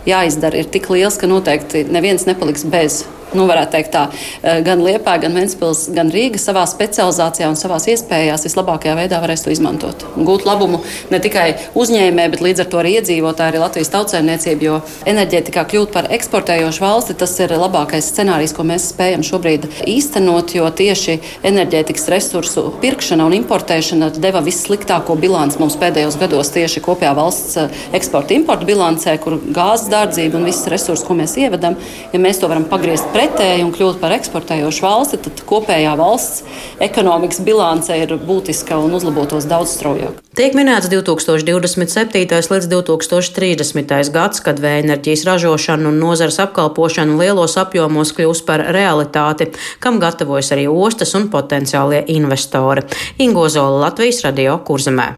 jāizdara, 0.06 0.62
ir 0.62 0.70
tik 0.70 0.86
liels, 0.94 1.18
ka 1.18 1.30
noteikti 1.30 1.82
neviens 1.90 2.28
nepaliks 2.28 2.66
bez 2.70 2.87
eso. 2.88 3.17
Nu, 3.36 3.46
varētu 3.48 3.72
teikt 3.74 3.92
tā, 3.92 4.04
eh, 4.42 4.60
gan 4.64 4.80
Liepā, 4.84 5.18
gan 5.20 5.34
Ventspils, 5.34 5.88
gan 5.94 6.10
Rīga 6.10 6.40
savā 6.40 6.64
specializācijā 6.68 7.48
un 7.48 7.58
savās 7.58 7.88
iespējās 7.90 8.46
vislabākajā 8.46 8.94
veidā 8.96 9.20
varēs 9.22 9.44
to 9.44 9.50
izmantot. 9.50 10.04
Gūt 10.16 10.46
labumu 10.48 10.80
ne 11.10 11.18
tikai 11.20 11.48
uzņēmē, 11.74 12.30
bet 12.30 12.40
līdz 12.40 12.60
ar 12.60 12.70
to 12.72 12.78
arī 12.78 12.94
iedzīvotāji, 12.98 13.52
arī 13.52 13.62
Latvijas 13.62 13.92
tautsēmniecība, 13.92 14.62
jo 14.62 14.80
enerģētikā 15.04 15.64
kļūt 15.68 15.92
par 15.92 16.08
eksportējošu 16.14 16.80
valsti, 16.80 17.18
tas 17.18 17.38
ir 17.40 17.48
labākais 17.48 18.10
scenārijs, 18.12 18.54
ko 18.56 18.62
mēs 18.62 18.90
spējam 18.92 19.24
šobrīd 19.26 19.68
īstenot, 19.86 20.54
jo 20.54 20.68
tieši 20.70 21.18
enerģētikas 21.48 22.08
resursu 22.08 22.72
pirkšana 22.80 23.26
un 23.28 23.36
importēšana 23.38 24.10
deva 24.18 24.40
vissliktāko 24.44 25.16
bilanci 25.20 25.60
mums 25.60 25.76
pēdējos 25.80 26.18
gados 26.20 26.52
tieši 26.54 26.82
kopējā 26.84 27.14
valsts 27.18 27.56
eh, 27.60 27.68
eksporta 27.98 28.34
importa 28.34 28.68
bilancē, 28.68 29.18
kur 29.22 29.38
gāzes 29.54 29.90
dārdzība 29.92 30.38
un 30.38 30.48
visas 30.48 30.68
resursus, 30.72 31.04
ko 31.06 31.16
mēs 31.18 31.36
ievedam, 31.40 31.76
ja 32.12 32.22
mēs 32.22 32.40
to 32.40 32.50
varam 32.50 32.64
pagriezt 32.68 33.10
pretēji 33.18 33.64
un 33.66 33.72
kļūt 33.74 33.98
par 33.98 34.12
eksportējošu 34.14 34.84
valsti, 34.84 35.18
tad 35.24 35.40
kopējā 35.48 35.94
valsts 35.98 36.44
ekonomikas 36.84 37.40
bilance 37.42 37.96
ir 37.98 38.14
būtiska 38.14 38.78
un 38.78 38.94
uzlabotos 38.94 39.48
daudz 39.50 39.74
straujāk. 39.74 40.20
Tiek 40.38 40.54
minēts 40.54 40.86
2027. 40.92 42.22
līdz 42.52 42.68
2030. 42.70 44.12
gads, 44.14 44.42
kad 44.44 44.62
vēja 44.62 44.84
enerģijas 44.84 45.24
ražošana 45.26 45.90
un 45.90 45.98
nozares 45.98 46.38
apkalpošana 46.44 47.18
lielos 47.18 47.56
apjomos 47.58 48.14
kļūs 48.14 48.44
par 48.46 48.62
realitāti, 48.76 49.50
kam 49.82 49.98
gatavojas 49.98 50.52
arī 50.54 50.68
ostas 50.70 51.16
un 51.18 51.26
potenciālie 51.32 52.04
investori. 52.14 52.86
Ingo 53.18 53.48
Zola 53.50 53.88
Latvijas 53.88 54.22
radio 54.28 54.60
kurzemē. 54.62 55.16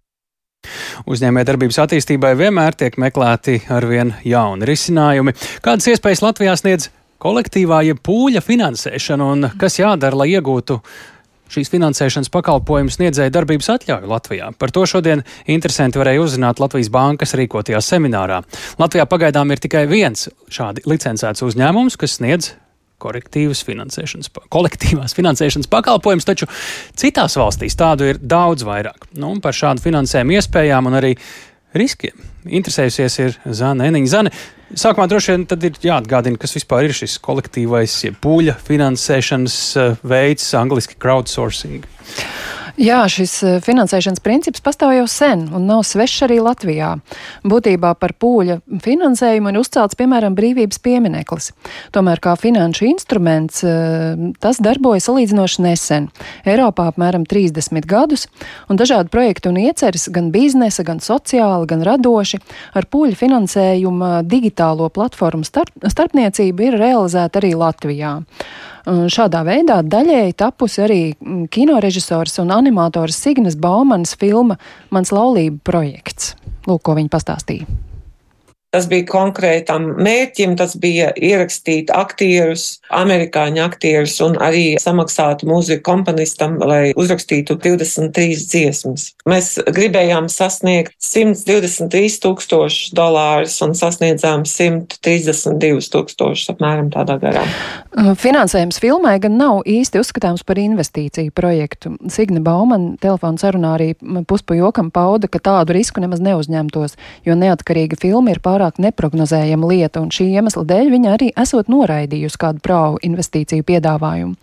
Uzņēmējdarbības 1.11 1.79
attīstībai 1.85 2.33
vienmēr 2.37 2.77
tiek 2.81 2.97
meklēti 3.01 3.61
arvien 3.73 4.15
jauni 4.25 4.69
risinājumi. 4.69 5.37
Kādas 5.65 5.89
iespējas 5.93 6.25
Latvijā 6.25 6.57
sniedz 6.61 6.89
kolektīvā 7.21 7.83
jeb 7.91 8.03
pūļa 8.07 8.43
finansēšana 8.45 9.31
un 9.35 9.49
kas 9.61 9.81
jādara, 9.81 10.23
lai 10.23 10.31
iegūtu 10.35 10.81
šīs 11.51 11.71
finansēšanas 11.73 12.31
pakalpojumu 12.31 12.93
sniedzēja 12.95 13.33
darbības 13.35 13.73
atļauju 13.75 14.11
Latvijā. 14.11 14.53
Par 14.59 14.71
to 14.75 14.85
šodien 14.87 15.25
interesanti 15.51 15.99
varēja 15.99 16.23
uzzināt 16.23 16.63
Latvijas 16.63 16.93
bankas 16.95 17.35
rīkotajā 17.39 17.83
seminārā. 17.83 18.41
Latvijā 18.79 19.07
pagaidām 19.11 19.51
ir 19.51 19.63
tikai 19.63 19.87
viens 19.91 20.29
šādi 20.53 20.87
licencēts 20.87 21.43
uzņēmums, 21.47 21.99
kas 22.01 22.21
sniedz 22.21 22.53
korektīvas 23.01 23.63
finansēšanas, 23.65 24.31
kolektīvās 24.53 25.17
finansēšanas 25.17 25.71
pakalpojumus, 25.73 26.27
taču 26.29 26.49
citās 27.01 27.37
valstīs 27.41 27.79
tādu 27.81 28.11
ir 28.13 28.21
daudz 28.21 28.67
vairāk. 28.69 29.09
Nu, 29.17 29.33
par 29.43 29.57
šādu 29.57 29.83
finansējumu 29.87 30.37
iespējām 30.37 30.91
un 30.91 30.99
arī 31.01 31.15
riskiem. 31.77 32.17
Interesējusies 32.47 33.19
ir 33.23 33.37
Zana 33.57 33.89
Eniņa. 33.91 34.11
Zane, 34.11 34.33
sākumā 34.75 35.07
droši 35.11 35.35
vien 35.35 35.47
tad 35.51 35.65
ir 35.67 35.79
jāatgādina, 35.85 36.41
kas 36.41 36.57
vispār 36.57 36.89
ir 36.89 36.97
šis 36.97 37.19
kolektīvais 37.23 37.99
pūļa 38.23 38.57
finansēšanas 38.67 39.59
eh, 39.77 39.99
veids, 40.15 40.49
angliski 40.59 40.99
crowdsourcing. 41.01 41.85
Jā, 42.81 43.03
šis 43.13 43.33
eh, 43.45 43.57
finansēšanas 43.61 44.23
princips 44.25 44.63
pastāv 44.65 44.95
jau 44.97 45.05
sen 45.11 45.43
un 45.53 45.67
nav 45.69 45.83
svešs 45.85 46.23
arī 46.25 46.39
Latvijā. 46.41 46.95
Būtībā 47.45 47.91
par 48.01 48.15
pūļa 48.17 48.57
finansējumu 48.81 49.53
ir 49.53 49.59
uzcelts, 49.61 49.99
piemēram, 50.01 50.33
brīvības 50.39 50.81
piemineklis. 50.81 51.51
Tomēr 51.93 52.23
kā 52.25 52.33
finanšu 52.41 52.87
instruments 52.89 53.61
eh, 53.69 54.17
tas 54.41 54.63
darbojas 54.65 55.11
salīdzinoši 55.11 55.67
nesen. 55.67 56.09
Eiropā 56.49 56.89
apmēram 56.95 57.29
30 57.29 57.85
gadus, 57.91 58.25
un 58.73 58.81
dažādi 58.81 59.13
projekti 59.13 59.53
un 59.53 59.61
ieceres 59.61 60.09
gan 60.09 60.33
biznesa, 60.33 60.81
gan 60.89 61.05
sociāli, 61.05 61.69
gan 61.69 61.85
radoši 61.85 62.41
ar 62.81 62.89
pūļa 62.89 63.21
finansējuma 63.27 64.15
digitālo 64.25 64.89
platformu 64.89 65.45
starp, 65.45 65.77
starpniecību 65.85 66.71
ir 66.71 66.81
realizēta 66.81 67.45
arī 67.45 67.53
Latvijā. 67.61 68.17
Šādā 68.87 69.43
veidā 69.45 69.81
daļēji 69.85 70.37
tapusi 70.41 70.83
arī 70.87 71.01
kinorežisors 71.53 72.41
un 72.43 72.55
animators 72.55 73.19
Signas 73.21 73.59
Baumanas 73.61 74.17
filma 74.17 74.57
Mans 74.91 75.13
laulība 75.13 75.61
projekts. 75.65 76.35
Lūk, 76.69 76.83
ko 76.87 76.97
viņa 76.97 77.13
pastāstīja. 77.13 77.90
Tas 78.71 78.87
bija 78.87 79.03
konkrētam 79.11 79.89
mērķim, 79.99 80.53
tas 80.55 80.77
bija 80.79 81.09
ierakstīt 81.19 81.89
aktierus, 81.91 82.77
amerikāņu 82.95 83.65
aktierus 83.65 84.13
un 84.23 84.37
arī 84.39 84.77
samaksāt 84.79 85.43
mūziku 85.43 85.83
komponistam, 85.89 86.55
lai 86.63 86.93
uzrakstītu 86.95 87.57
23 87.59 88.37
dziesmas. 88.39 89.09
Mēs 89.27 89.57
gribējām 89.67 90.29
sasniegt 90.31 90.95
123 91.03 92.21
tūkstošus 92.23 92.93
dolārus 92.95 93.57
un 93.67 93.75
sasniedzām 93.75 94.47
132 94.47 95.91
tūkstošus 95.91 96.55
apmēram 96.55 96.93
tādā 96.95 97.19
garā. 97.19 97.43
Finansējums 98.23 98.79
filmai 98.79 99.17
gan 99.19 99.35
nav 99.41 99.65
īsti 99.67 99.99
uzskatāms 99.99 100.47
par 100.47 100.63
investīciju 100.63 101.35
projektu. 101.35 101.97
Signe 102.07 102.39
Baumana 102.39 102.95
telefona 103.03 103.43
sarunā 103.43 103.75
arī 103.81 103.91
puspujokam 104.31 104.95
pauda, 104.95 105.27
ka 105.27 105.43
tādu 105.43 105.75
risku 105.75 105.99
nemaz 105.99 106.23
neuzņemtos, 106.23 106.95
jo 107.27 107.35
neatkarīga 107.35 107.99
filma 107.99 108.31
ir 108.31 108.39
pārāk 108.39 108.60
pārāk 108.61 108.81
neprognozējama 108.83 109.69
lieta, 109.71 110.03
un 110.05 110.11
šī 110.13 110.29
iemesla 110.37 110.65
dēļ 110.69 110.91
viņa 110.93 111.13
arī 111.15 111.31
esot 111.41 111.71
noraidījusi 111.73 112.41
kādu 112.41 112.61
prāvu 112.61 113.01
investīciju 113.07 113.65
piedāvājumu. 113.65 114.37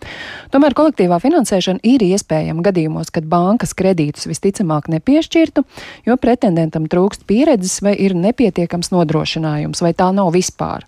Tomēr 0.50 0.74
kolektīvā 0.74 1.20
finansēšana 1.22 1.84
ir 1.86 2.02
iespējama 2.02 2.64
gadījumos, 2.66 3.12
kad 3.14 3.28
bankas 3.28 3.76
kredītus 3.78 4.26
visticamāk 4.26 4.90
nepiešķirtu, 4.90 5.64
jo 6.08 6.18
pretendentam 6.18 6.88
trūkst 6.90 7.26
pieredzes 7.28 7.78
vai 7.84 7.94
ir 7.94 8.16
nepietiekams 8.18 8.90
nodrošinājums, 8.90 9.82
vai 9.84 9.94
tā 9.94 10.10
nav 10.12 10.32
vispār. 10.34 10.86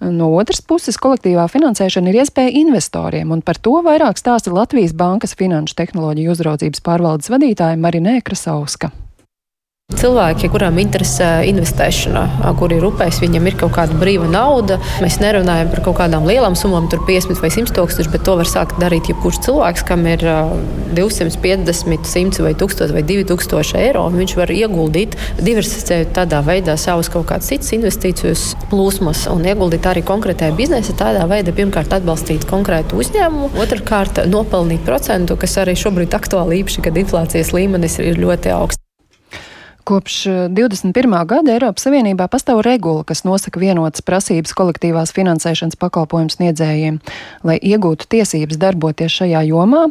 No 0.00 0.30
otras 0.38 0.62
puses, 0.64 0.96
kolektīvā 0.96 1.44
finansēšana 1.50 2.08
ir 2.08 2.22
iespēja 2.22 2.54
investoriem, 2.62 3.34
un 3.34 3.42
par 3.44 3.60
to 3.60 3.82
vairāk 3.84 4.16
stāsta 4.16 4.54
Latvijas 4.54 4.94
Bankas 4.96 5.36
finanšu 5.36 5.76
tehnoloģiju 5.76 6.32
uzraudzības 6.32 6.86
pārvaldes 6.86 7.28
vadītāja 7.34 7.76
Marinē 7.76 8.22
Krasauska. 8.24 8.94
Cilvēki, 9.90 10.48
kuriem 10.52 10.78
interesē 10.80 11.42
investēšana, 11.50 12.52
kuri 12.56 12.78
ir 12.78 12.86
upēs, 12.88 13.18
viņam 13.20 13.48
ir 13.50 13.56
kaut 13.60 13.74
kāda 13.74 13.96
brīva 13.98 14.28
nauda. 14.30 14.78
Mēs 15.02 15.18
nerunājam 15.20 15.68
par 15.72 15.82
kaut 15.84 15.98
kādām 15.98 16.28
lielām 16.28 16.54
summām, 16.56 16.86
tur 16.88 17.02
50 17.08 17.42
vai 17.42 17.50
100 17.52 17.74
tūkstoši, 17.76 18.12
bet 18.12 18.24
to 18.24 18.36
var 18.38 18.48
sākt 18.48 18.78
darīt 18.80 19.10
jebkurš 19.10 19.42
cilvēks, 19.44 19.84
kam 19.88 20.06
ir 20.08 20.24
250, 20.96 22.06
100 22.06 22.46
vai 22.46 22.54
1000 22.62 22.94
vai 22.96 23.04
2000 23.10 23.82
eiro. 23.82 24.06
Viņš 24.14 24.36
var 24.38 24.54
ieguldīt, 24.54 25.18
diversificēt 25.42 26.14
tādā 26.16 26.40
veidā 26.46 26.78
savus 26.80 27.10
kaut 27.12 27.28
kādas 27.28 27.50
citas 27.50 27.74
investīcijas 27.76 28.46
plūsmas 28.72 29.26
un 29.34 29.44
ieguldīt 29.44 29.90
arī 29.90 30.06
konkrētajā 30.06 30.56
biznesā. 30.56 30.96
Tādā 31.00 31.26
veidā 31.30 31.52
pirmkārt 31.56 31.92
atbalstīt 31.98 32.48
konkrētu 32.48 33.02
uzņēmumu, 33.02 33.52
otrkārt 33.60 34.24
nopelnīt 34.30 34.86
procentu, 34.86 35.36
kas 35.40 35.58
arī 35.60 35.76
šobrīd 35.76 36.16
aktuāli 36.16 36.62
īpaši, 36.62 36.86
kad 36.88 37.02
inflācijas 37.04 37.52
līmenis 37.56 38.00
ir 38.00 38.22
ļoti 38.22 38.54
augsts. 38.56 38.79
Kopš 39.90 40.26
21. 40.48 40.94
Eh, 40.94 41.24
gada 41.26 41.50
Eiropas 41.50 41.82
Savienībā 41.82 42.28
pastāv 42.30 42.60
regula, 42.62 43.02
kas 43.02 43.24
nosaka 43.26 43.58
vienotas 43.58 44.04
prasības 44.06 44.52
kolektīvās 44.54 45.10
finansēšanas 45.16 45.74
pakalpojumu 45.82 46.30
sniedzējiem. 46.30 47.00
Lai 47.42 47.56
iegūtu 47.58 48.06
tiesības 48.14 48.60
darboties 48.62 49.16
šajā 49.18 49.40
jomā, 49.48 49.88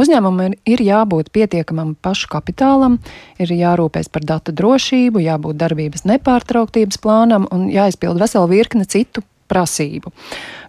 uzņēmumam 0.00 0.56
ir 0.64 0.84
jābūt 0.86 1.28
pietiekamam 1.36 1.92
pašu 2.00 2.30
kapitālam, 2.32 2.96
ir 3.36 3.52
jārūpēs 3.52 4.08
par 4.08 4.24
datu 4.24 4.56
drošību, 4.56 5.20
jābūt 5.26 5.60
darbības 5.60 6.08
nepārtrauktības 6.08 6.96
plānam 6.96 7.44
un 7.52 7.68
jāizpild 7.68 8.16
vesela 8.22 8.48
virkne 8.48 8.88
citu 8.88 9.20
prasību. 9.52 10.08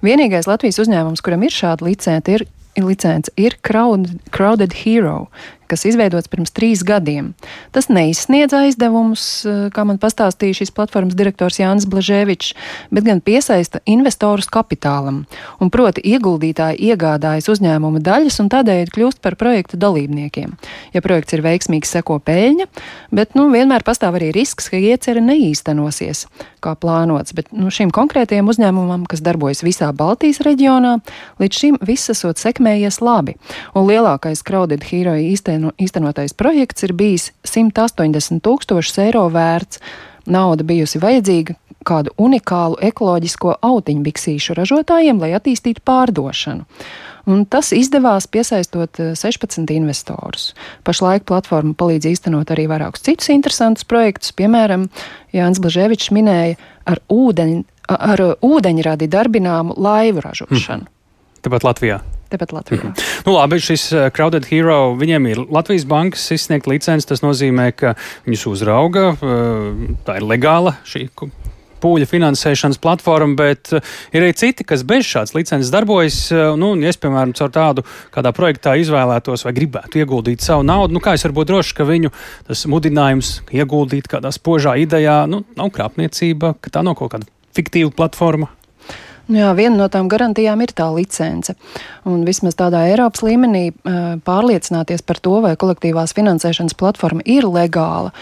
Vienīgais 0.04 0.52
Latvijas 0.52 0.84
uzņēmums, 0.84 1.24
kuram 1.24 1.48
ir 1.48 1.56
šāda 1.56 1.88
licence, 1.88 2.28
ir 2.28 2.50
licence 2.84 3.32
ir 3.38 3.58
Crowded, 3.62 4.20
Crowded 4.32 4.74
Hero, 4.84 5.28
kas 5.70 5.86
izveidots 5.90 6.30
pirms 6.32 6.54
trīs 6.56 6.84
gadiem. 6.88 7.34
Tas 7.76 7.90
neizsniedz 7.92 8.56
aizdevumus, 8.58 9.24
eh, 9.46 9.70
kā 9.76 9.86
man 9.88 10.00
pastāstīja 10.00 10.62
šīs 10.62 10.74
platformas 10.74 11.18
direktors 11.18 11.60
Jānis 11.60 11.88
Blažēvičs, 11.90 12.54
bet 12.92 13.04
gan 13.04 13.22
piesaista 13.22 13.80
investorus 13.86 14.48
kapitālam. 14.48 15.26
Un 15.60 15.70
proti 15.70 16.02
ieguldītāji 16.02 16.80
iegādājas 16.92 17.50
uzņēmuma 17.52 18.00
daļas 18.00 18.40
un 18.40 18.50
tādēļ 18.50 18.94
kļūst 18.96 19.22
par 19.22 19.36
projekta 19.36 19.78
dalībniekiem. 19.78 20.58
Ja 20.94 21.02
projekts 21.02 21.34
ir 21.34 21.42
veiksmīgs, 21.42 21.92
seko 21.92 22.20
peļņa, 22.20 22.68
bet 23.12 23.36
nu, 23.36 23.50
vienmēr 23.52 23.84
pastāv 23.84 24.16
arī 24.20 24.32
risks, 24.36 24.70
ka 24.70 24.78
iecere 24.78 25.22
neīstenosies 25.22 26.26
kā 26.64 26.76
plānots. 26.76 27.34
Bet 27.38 27.52
nu, 27.52 27.72
šim 27.74 27.92
konkrētajam 27.96 28.50
uzņēmumam, 28.52 29.06
kas 29.10 29.24
darbojas 29.26 29.64
visā 29.66 29.92
Baltijas 29.96 30.42
reģionā, 30.46 30.98
līdz 31.42 31.62
šim 31.62 31.80
viss 31.86 32.12
esot 32.14 32.40
sekmējies 32.42 33.02
labi. 33.02 33.38
Un 33.76 33.88
lielākais 33.90 34.44
Crowded 34.48 34.86
Hero 34.90 35.16
īstenībā 35.18 35.57
īsteno, 35.58 35.74
īstenotais 35.78 36.36
projekts 36.38 36.84
ir 36.84 36.94
bijis 36.94 37.32
180 37.46 38.42
tūkstošus 38.42 39.00
eiro 39.06 39.28
vērts. 39.30 39.82
Nauda 40.28 40.64
bijusi 40.68 41.00
vajadzīga 41.00 41.56
kādu 41.88 42.12
unikālu 42.20 42.76
ekoloģisko 42.84 43.58
autiņbiksīšu 43.64 44.58
ražotājiem, 44.58 45.22
lai 45.22 45.32
attīstītu 45.38 45.82
pārdošanu. 45.88 46.66
Un 47.28 47.46
tas 47.46 47.72
izdevās 47.76 48.28
piesaistot 48.28 49.00
16 49.16 49.72
investorus. 49.76 50.54
Pašlaik 50.84 51.26
platforma 51.28 51.76
palīdz 51.76 52.10
īstenot 52.12 52.52
arī 52.52 52.68
vairākus 52.72 53.04
citus 53.04 53.32
interesantus 53.32 53.88
projektus, 53.88 54.36
piemēram, 54.36 54.88
Jānis 55.36 55.64
Blaževičs 55.64 56.12
minēja 56.16 56.60
ar, 56.88 57.04
ūdeņ, 57.12 57.58
ar 57.88 58.28
ūdeņradi 58.44 59.08
darbināmu 59.12 59.80
laivu 59.80 60.24
ražošanu. 60.28 60.88
Hmm. 60.88 61.42
Tāpat 61.44 61.68
Latvijā. 61.68 62.04
Tepat 62.32 62.54
Latvijā. 62.56 62.92
Mm. 62.92 63.10
Nu, 63.28 63.36
labi, 63.38 63.60
šis 63.64 63.90
Crowded 64.16 64.48
Hero, 64.52 64.94
viņiem 65.00 65.30
ir 65.32 65.44
Latvijas 65.48 65.88
bankas 65.88 66.26
izsniegta 66.36 66.72
licence. 66.74 67.08
Tas 67.08 67.24
nozīmē, 67.24 67.72
ka 67.78 67.96
viņus 68.28 68.48
uzrauga. 68.52 69.12
Tā 70.08 70.20
ir 70.20 70.28
legāla 70.28 70.78
šī 70.88 71.08
pūļa 71.82 72.08
finansēšanas 72.10 72.80
platforma, 72.82 73.38
bet 73.38 73.72
ir 73.76 74.24
arī 74.24 74.34
citi, 74.38 74.66
kas 74.68 74.84
bez 74.88 75.08
šādas 75.08 75.36
licences 75.38 75.72
darbojas. 75.74 76.20
Nu, 76.60 76.74
ja 76.82 76.92
es, 76.92 77.00
piemēram, 77.02 77.36
caur 77.38 77.54
tādu 77.54 77.86
kādā 78.14 78.34
projektā 78.36 78.76
izvēlētos 78.82 79.46
vai 79.48 79.56
gribētu 79.58 80.02
ieguldīt 80.02 80.46
savu 80.46 80.66
naudu, 80.68 80.98
nu, 80.98 81.04
kā 81.04 81.16
es 81.18 81.26
varu 81.28 81.40
būt 81.40 81.52
drošs, 81.52 81.76
ka 81.78 81.88
viņu 81.88 82.14
mudinājums 82.74 83.34
ieguldīt 83.56 84.10
kādā 84.12 84.34
spožā 84.36 84.78
idejā 84.82 85.24
nu, 85.30 85.44
nav 85.60 85.74
krāpniecība, 85.76 86.56
ka 86.62 86.74
tā 86.74 86.86
nav 86.86 86.98
kaut 87.00 87.14
kāda 87.16 87.30
fiktīva 87.58 87.94
platforma. 87.96 88.52
Nu 89.28 89.42
jā, 89.42 89.52
viena 89.58 89.76
no 89.76 89.88
tām 89.92 90.08
garantijām 90.08 90.62
ir 90.64 90.72
tā 90.76 90.88
licence. 90.96 91.58
Un 92.08 92.24
vismaz 92.28 92.56
tādā 92.56 92.86
Eiropas 92.88 93.26
līmenī 93.28 93.70
pārliecināties 94.28 95.04
par 95.04 95.20
to, 95.20 95.42
vai 95.44 95.58
kolektīvās 95.60 96.16
finansēšanas 96.16 96.78
platforma 96.80 97.26
ir 97.28 97.48
legāla, 97.52 98.14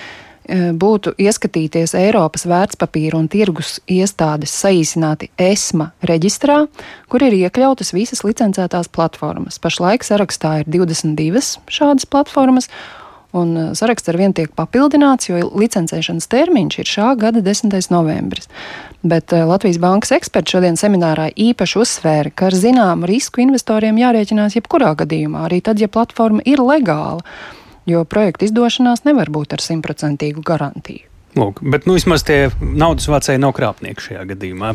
būtu 0.46 1.16
ieskatīties 1.22 1.96
Eiropas 1.98 2.46
vērtspapīra 2.50 3.18
un 3.18 3.30
tirgus 3.30 3.80
iestādes 3.90 4.54
saīsināti 4.54 5.32
ESMA 5.42 5.92
reģistrā, 6.06 6.66
kur 7.10 7.26
ir 7.26 7.38
iekļautas 7.38 7.94
visas 7.96 8.22
licencētās 8.26 8.90
platformas. 8.94 9.58
Pašlaik 9.62 10.06
sarakstā 10.06 10.60
ir 10.62 10.70
22 10.70 11.42
šādas 11.66 12.06
platformas, 12.06 12.70
un 13.36 13.76
saraksts 13.76 14.10
ar 14.10 14.18
vienu 14.22 14.38
tiek 14.38 14.54
papildināts, 14.56 15.30
jo 15.30 15.50
licencēšanas 15.50 16.30
termiņš 16.32 16.80
ir 16.80 16.94
šā 16.94 17.10
gada 17.20 17.42
10. 17.46 17.74
novembris. 17.92 18.50
Bet 19.06 19.34
uh, 19.36 19.44
Latvijas 19.46 19.78
Bankas 19.78 20.16
eksperti 20.16 20.56
šodien 20.56 20.80
seminārā 20.82 21.28
īpaši 21.30 21.78
uzsvēra, 21.84 22.32
ka 22.34 22.48
ar 22.50 22.56
zināmu 22.58 23.06
risku 23.10 23.44
investoriem 23.44 24.00
jārēķinās 24.02 24.58
jebkurā 24.58 24.96
gadījumā, 24.98 25.44
arī 25.46 25.60
tad, 25.66 25.78
ja 25.78 25.90
platforma 25.92 26.42
ir 26.50 26.64
legāla, 26.66 27.22
jo 27.86 28.02
projekta 28.10 28.48
izdošanās 28.48 29.06
nevar 29.06 29.30
būt 29.30 29.54
ar 29.54 29.62
simtprocentīgu 29.62 30.42
garantiju. 30.46 31.06
Lūk, 31.38 31.62
bet 31.62 31.86
nu, 31.86 32.00
vismaz 32.00 32.24
tie 32.26 32.48
naudas 32.64 33.06
vācēji 33.12 33.44
nav 33.44 33.54
krāpnieki 33.58 34.08
šajā 34.10 34.26
gadījumā. 34.34 34.74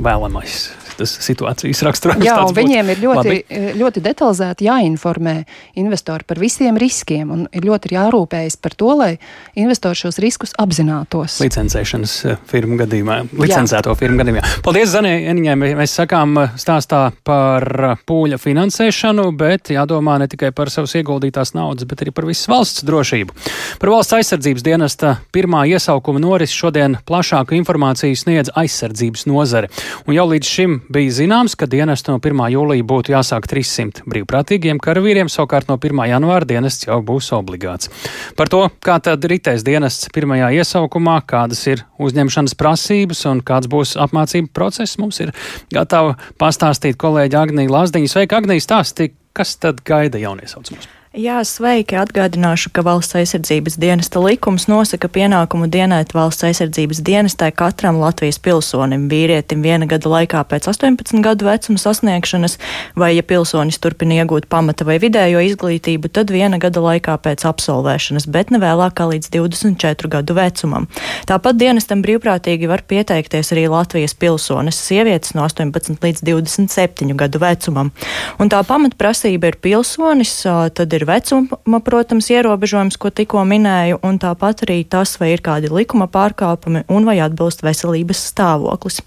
Vēlamais 0.00 0.64
tas 1.00 1.16
situācijas 1.24 1.82
raksturojums. 1.86 2.26
Jā, 2.26 2.36
un 2.44 2.56
viņiem 2.56 2.92
ir 2.94 3.02
ļoti, 3.04 3.34
labi. 3.34 3.72
ļoti 3.80 4.04
detalizēti 4.04 4.68
jāinformē 4.68 5.36
investori 5.80 6.26
par 6.28 6.40
visiem 6.42 6.78
riskiem, 6.80 7.30
un 7.34 7.46
ir 7.56 7.66
ļoti 7.66 7.94
jārūpējas 7.96 8.58
par 8.62 8.76
to, 8.78 8.92
lai 9.00 9.10
investori 9.58 9.98
šos 9.98 10.20
riskus 10.22 10.54
apzinātos. 10.60 11.38
Licencēšanas 11.42 12.14
eh, 12.28 12.38
firmu 12.50 12.78
gadījumā, 12.80 13.20
licencēto 13.40 13.94
Jā. 13.94 13.98
firmu 13.98 14.20
gadījumā. 14.22 14.44
Paldies, 14.64 14.92
Zanē, 14.94 15.12
Eniņai, 15.32 15.56
mēs 15.78 15.96
sakām 16.00 16.36
eh, 16.42 16.54
stāstā 16.60 17.02
par 17.26 17.66
eh, 17.90 17.96
pūļa 18.08 18.40
finansēšanu, 18.40 19.28
bet 19.40 19.72
jādomā 19.74 20.18
ne 20.22 20.28
tikai 20.30 20.52
par 20.56 20.72
savas 20.72 20.94
ieguldītās 21.00 21.54
naudas, 21.56 21.88
bet 21.88 22.04
arī 22.04 22.14
par 22.14 22.28
visas 22.28 22.50
valsts 22.50 22.84
drošību. 22.88 23.36
Par 23.82 23.94
valsts 23.94 24.16
aizsardzības 24.20 24.66
dienesta 24.66 25.16
pirmā 25.34 25.64
iesaukuma 25.70 26.22
norisi 26.22 26.56
šodien 26.56 26.98
plašāku 27.08 27.56
informāciju 27.58 28.18
sniedz 28.18 28.52
aizsardzības 28.58 29.26
nozare. 29.30 29.70
Un 30.06 30.16
jau 30.16 30.26
līdz 30.30 30.50
šim 30.50 30.78
bija 30.90 31.12
zināms, 31.14 31.54
ka 31.58 31.68
dienestu 31.70 32.12
no 32.12 32.18
1. 32.18 32.42
jūlija 32.54 32.86
būtu 32.86 33.14
jāsāk 33.14 33.46
300 33.50 34.04
brīvprātīgiem 34.10 34.80
karavīriem, 34.82 35.30
savukārt 35.30 35.70
no 35.70 35.78
1. 35.78 36.02
janvāra 36.10 36.48
dienests 36.48 36.88
jau 36.88 36.98
būs 37.06 37.30
obligāts. 37.36 37.90
Par 38.38 38.50
to, 38.52 38.64
kā 38.84 38.98
tad 39.04 39.24
ritēs 39.30 39.64
dienests 39.66 40.10
pirmajā 40.14 40.50
iesaukumā, 40.60 41.20
kādas 41.30 41.62
ir 41.70 41.84
uzņemšanas 42.02 42.56
prasības 42.58 43.24
un 43.30 43.44
kāds 43.46 43.70
būs 43.70 43.96
apmācību 44.00 44.52
process, 44.56 44.98
mums 45.00 45.22
ir 45.22 45.34
gatava 45.72 46.16
pastāstīt 46.40 46.98
kolēģi 47.00 47.40
Agnija 47.40 47.76
Lazdiņa. 47.78 48.14
Sveika, 48.14 48.42
Agnija, 48.42 48.66
stāsti, 48.66 49.12
kas 49.36 49.56
tad 49.62 49.84
gaida 49.86 50.22
jauniesaucamos? 50.22 50.99
Jā, 51.10 51.40
sveiki! 51.42 51.96
Atgādināšu, 51.98 52.70
ka 52.70 52.84
valsts 52.86 53.16
aizsardzības 53.18 53.74
dienesta 53.82 54.20
likums 54.22 54.68
nosaka 54.70 55.08
pienākumu 55.10 55.66
dienēt 55.66 56.12
valsts 56.14 56.44
aizsardzības 56.46 57.00
dienestai 57.02 57.48
katram 57.50 57.96
Latvijas 57.98 58.36
pilsonim, 58.38 59.08
vīrietim 59.10 59.58
viena 59.58 59.88
gada 59.90 60.06
laikā 60.06 60.44
pēc 60.46 60.68
18 60.70 61.18
gadu 61.24 61.48
vecuma 61.48 61.82
sasniegšanas, 61.82 62.54
vai, 62.94 63.08
ja 63.16 63.24
pilsonis 63.26 63.80
turpina 63.82 64.20
iegūt 64.20 64.46
pamata 64.46 64.86
vai 64.86 65.00
vidējo 65.02 65.42
izglītību, 65.48 66.12
tad 66.14 66.30
viena 66.30 66.60
gada 66.62 66.78
laikā 66.84 67.16
pēc 67.26 67.42
absolvēšanas, 67.50 68.28
bet 68.30 68.54
ne 68.54 68.62
vēlāk 68.62 68.94
kā 69.02 69.08
līdz 69.10 69.32
24 69.34 70.12
gadu 70.14 70.38
vecumam. 70.38 70.86
Tāpat 71.26 71.58
dienestam 71.58 72.06
brīvprātīgi 72.06 72.70
var 72.70 72.86
pieteikties 72.86 73.50
arī 73.56 73.66
Latvijas 73.74 74.14
pilsonis, 74.14 74.78
sievietes 74.78 75.34
no 75.34 75.42
18 75.50 75.98
līdz 76.06 76.22
27 76.30 77.18
gadu 77.18 77.42
vecumam. 77.42 77.90
Un 78.38 78.54
tā 78.54 78.62
pamatprasība 78.62 79.50
ir 79.50 79.60
pilsonis, 79.66 80.38
tad 80.46 80.99
ir 80.99 80.99
ir 81.00 81.06
vecuma, 81.08 81.80
protams, 81.84 82.28
ierobežojums, 82.30 82.98
ko 83.00 83.10
tikko 83.10 83.42
minēju, 83.48 84.00
un 84.06 84.20
tāpat 84.20 84.64
arī 84.66 84.82
tas, 84.84 85.16
vai 85.20 85.32
ir 85.34 85.42
kādi 85.44 85.70
likuma 85.72 86.06
pārkāpumi 86.12 86.84
un 86.92 87.08
vai 87.08 87.16
atbilst 87.24 87.64
veselības 87.64 88.20
stāvoklis. 88.30 89.00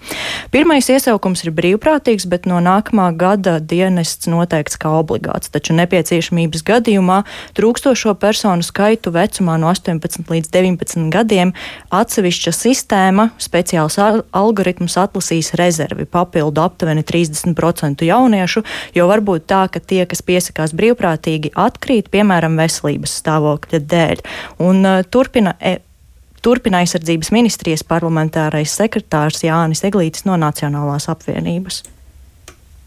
Pirmais 0.54 0.90
iesaukums 0.90 1.46
ir 1.46 1.54
brīvprātīgs, 1.56 2.26
bet 2.30 2.48
no 2.50 2.60
nākamā 2.64 3.12
gada 3.18 3.60
dienests 3.62 4.30
noteikts 4.32 4.80
kā 4.82 4.92
obligāts, 5.00 5.52
taču 5.54 5.76
nepieciešamības 5.78 6.66
gadījumā 6.68 7.22
trūkstošo 7.58 8.16
personu 8.20 8.66
skaitu 8.66 9.14
vecumā 9.14 9.60
no 9.62 9.70
18 9.72 10.30
līdz 10.34 10.52
19 10.54 11.10
gadiem 11.14 11.54
atsevišķa 11.94 12.56
sistēma, 12.58 13.30
speciāls 13.42 14.00
algoritms 14.00 14.98
atlasīs 15.00 15.54
rezervi 15.60 16.08
papildu 16.10 16.64
aptuveni 16.64 17.06
30% 17.06 18.06
jauniešu, 18.08 18.64
jo 18.98 19.08
var 19.10 19.24
būt 19.26 19.48
tā, 19.50 19.66
ka 19.72 19.82
tie, 19.84 20.04
kas 20.10 20.24
piesakās 20.26 20.74
brīvprātīgi, 20.78 21.54
atkarīgi 21.54 21.83
atkrīt, 21.84 22.12
piemēram, 22.14 22.56
veselības 22.60 23.18
stāvokļa 23.20 23.82
dēļ. 23.92 24.24
Un, 24.64 24.86
uh, 24.86 25.04
turpina, 25.04 25.56
e, 25.60 25.80
Turpina 26.44 26.82
aizsardzības 26.84 27.30
ministrijas 27.32 27.86
parlamentārais 27.88 28.74
sekretārs 28.76 29.46
Jānis 29.46 29.80
Eglītis 29.88 30.26
no 30.28 30.36
Nacionālās 30.36 31.08
apvienības. 31.08 31.84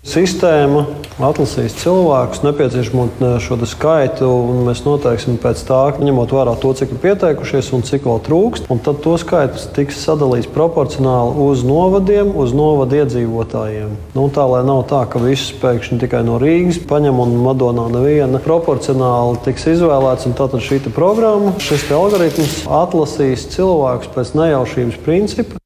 Sistēma 0.06 0.84
atlasīs 1.18 1.74
cilvēkus, 1.80 2.44
nepieciešamo 2.44 3.38
šo 3.42 3.56
skaitu, 3.66 4.28
un 4.28 4.60
mēs 4.68 4.84
noteiksim 4.84 5.34
pēc 5.42 5.64
tā, 5.66 5.80
ņemot 5.98 6.30
vērā 6.36 6.52
to, 6.62 6.70
cik 6.78 6.92
ir 6.94 7.00
pieteikušies 7.02 7.72
un 7.74 7.82
cik 7.88 8.06
vēl 8.06 8.22
trūkst. 8.28 8.70
Tad 8.86 9.00
to 9.02 9.16
skaits 9.18 9.66
tiks 9.74 9.98
sadalīts 10.04 10.46
proporcionāli 10.54 11.34
uz 11.48 11.66
novadiem, 11.66 12.30
uz 12.38 12.54
novadu 12.54 13.00
iedzīvotājiem. 13.00 13.98
Nu, 14.14 14.28
tā 14.30 14.46
lai 14.46 14.62
nav 14.68 14.84
tā, 14.92 15.02
ka 15.10 15.18
visus 15.24 15.50
pēkšņi 15.58 15.98
tikai 16.04 16.22
no 16.28 16.38
Rīgas 16.38 16.78
paņem 16.86 17.26
un 17.26 17.36
Madonā 17.42 17.90
neviena 17.98 18.38
proporcionāli 18.46 19.42
tiks 19.48 19.66
izvēlēts. 19.74 20.30
Tātad 20.38 20.62
šī 20.62 20.84
programma, 20.94 21.56
šis 21.58 21.90
algoritms 21.90 22.58
atlasīs 22.70 23.50
cilvēkus 23.56 24.14
pēc 24.14 24.36
nejaušības 24.38 25.02
principa. 25.02 25.65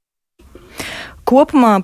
Kopumā, 1.31 1.77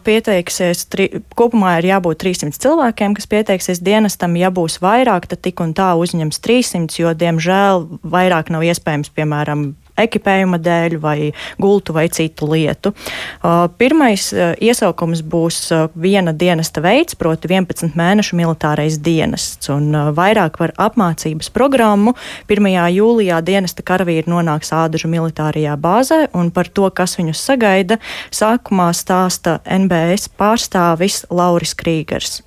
tri, 0.91 1.07
kopumā 1.39 1.77
ir 1.79 1.87
jābūt 1.93 2.19
300 2.25 2.59
cilvēkiem, 2.65 3.15
kas 3.15 3.29
pieteiksies 3.31 3.79
dienestam. 3.79 4.35
Ja 4.35 4.51
būs 4.51 4.81
vairāk, 4.83 5.29
tad 5.31 5.45
tik 5.47 5.63
un 5.63 5.71
tā 5.77 5.93
uzņems 5.95 6.43
300, 6.43 6.99
jo, 6.99 7.13
diemžēl, 7.15 7.87
vairāk 8.03 8.51
nav 8.51 8.67
iespējams, 8.67 9.13
piemēram, 9.15 9.69
ekipējuma 10.01 10.59
dēļ 10.63 10.97
vai 11.03 11.19
gultu 11.61 11.95
vai 11.97 12.07
citu 12.13 12.49
lietu. 12.51 12.93
Uh, 12.93 13.67
pirmais 13.79 14.29
uh, 14.35 14.55
iesaukums 14.63 15.23
būs 15.27 15.61
uh, 15.75 15.87
viena 15.95 16.35
dienesta 16.37 16.83
veids, 16.85 17.17
proti 17.19 17.51
11 17.51 17.97
mēnešu 17.99 18.39
militārais 18.39 18.99
dienests, 19.03 19.71
un 19.73 19.91
vairāk 20.17 20.59
par 20.61 20.75
apmācības 20.81 21.51
programmu 21.55 22.17
1. 22.49 22.71
jūlijā 22.97 23.41
dienesta 23.47 23.85
karavīri 23.87 24.31
nonāks 24.31 24.73
Ādažu 24.77 25.11
militārajā 25.13 25.77
bāzē, 25.81 26.27
un 26.37 26.51
par 26.55 26.69
to, 26.69 26.89
kas 26.91 27.17
viņus 27.21 27.45
sagaida, 27.51 28.01
sākumā 28.35 28.91
stāsta 28.97 29.61
NBS 29.65 30.31
pārstāvis 30.37 31.25
Lauris 31.31 31.75
Krīgers. 31.79 32.43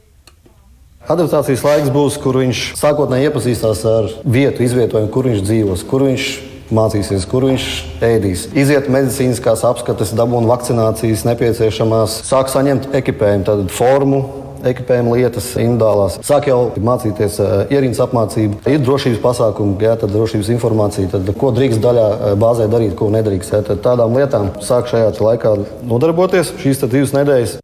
Adaptācijas 1.10 1.64
laiks 1.66 1.90
būs, 1.90 2.20
kur 2.22 2.38
viņš 2.38 2.60
sākotnēji 2.78 3.30
iepazīstās 3.30 3.80
ar 3.90 4.10
vietu, 4.30 4.62
izvietojumu, 4.62 5.10
kur 5.10 5.26
viņš 5.26 5.40
dzīvos, 5.42 5.86
kur 5.90 6.04
viņš 6.06 6.26
mācīsies, 6.76 7.28
kur 7.30 7.48
viņš 7.50 7.70
ēdīs. 8.06 8.48
Iziet 8.58 8.90
medicīniskās 8.92 9.64
apskates, 9.68 10.14
dabūna 10.18 10.50
vakcinācijas 10.52 11.26
nepieciešamās, 11.28 12.22
sāk 12.28 12.52
saņemt 12.54 12.94
ekipējumu, 13.02 13.48
tādu 13.48 13.74
formu. 13.74 14.22
Ekipējuma 14.60 15.14
lietas, 15.16 15.46
individuālās. 15.56 16.18
Sāk 16.28 16.50
jau 16.50 16.58
mācīties 16.84 17.38
uh, 17.40 17.54
ierīnas 17.72 18.02
apmācību. 18.04 18.60
Ir 18.68 18.82
drošības 18.84 19.22
pasākumi, 19.24 19.78
jā, 19.86 19.94
tad 20.02 20.12
drošības 20.12 20.50
informācija, 20.52 21.14
tad, 21.14 21.32
ko 21.40 21.54
drīkst 21.56 21.80
daļā 21.86 22.04
uh, 22.10 22.34
bāzē 22.42 22.68
darīt, 22.68 22.98
ko 23.00 23.08
nedrīkst. 23.14 23.56
Jā, 23.56 23.80
tādām 23.80 24.20
lietām 24.20 24.52
sāk 24.60 24.92
šajā 24.92 25.16
laikā 25.16 25.56
nodarboties 25.88 26.52
šīs 26.60 26.84
divas 26.90 27.16
nedēļas. 27.16 27.56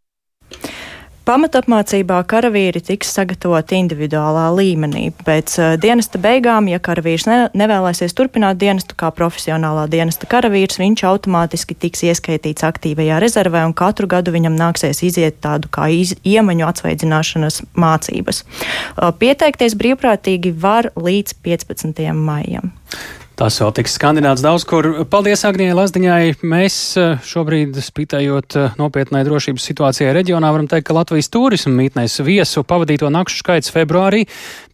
Pamatapmācībā 1.26 2.20
karavīri 2.30 2.84
tiks 2.86 3.10
sagatavoti 3.16 3.80
individuālā 3.82 4.44
līmenī. 4.54 5.08
Pēc 5.26 5.56
uh, 5.58 5.72
dienesta 5.82 6.20
beigām, 6.22 6.68
ja 6.70 6.78
karavīrs 6.78 7.26
ne, 7.26 7.38
nevēlēsies 7.58 8.14
turpināt 8.14 8.60
dienestu 8.62 8.94
kā 9.00 9.10
profesionālā 9.16 9.88
dienesta 9.90 10.30
karavīrs, 10.30 10.78
viņš 10.78 11.02
automātiski 11.10 11.80
tiks 11.82 12.06
ieskaitīts 12.06 12.68
aktīvajā 12.70 13.18
rezervē 13.26 13.66
un 13.66 13.74
katru 13.74 14.06
gadu 14.12 14.36
viņam 14.38 14.54
nāksies 14.60 15.02
iziet 15.10 15.42
tādu 15.42 15.72
kā 15.74 15.90
iz, 15.98 16.14
iemaņu 16.22 16.70
atsvaidzināšanas 16.70 17.64
mācības. 17.74 18.46
Uh, 18.46 19.10
pieteikties 19.18 19.74
brīvprātīgi 19.82 20.54
var 20.62 20.94
līdz 20.94 21.40
15. 21.42 22.06
maijam. 22.14 22.70
Tas 23.36 23.58
vēl 23.60 23.74
tiks 23.76 23.98
skandināts 23.98 24.40
daudz 24.40 24.64
kur. 24.64 24.86
Paldies 25.12 25.42
Agnijai 25.44 25.76
Lazdiņai. 25.76 26.38
Mēs 26.48 26.76
eh, 26.96 27.18
šobrīd 27.28 27.76
spitējot 27.84 28.56
eh, 28.56 28.78
nopietnai 28.80 29.26
drošības 29.28 29.66
situācijai 29.68 30.14
reģionā 30.16 30.54
varam 30.56 30.70
teikt, 30.72 30.86
ka 30.88 30.96
Latvijas 30.96 31.28
turismu 31.34 31.74
mītnēs 31.76 32.16
viesu 32.24 32.64
pavadīto 32.64 33.10
nakšu 33.12 33.42
skaits 33.42 33.74
februārī 33.76 34.22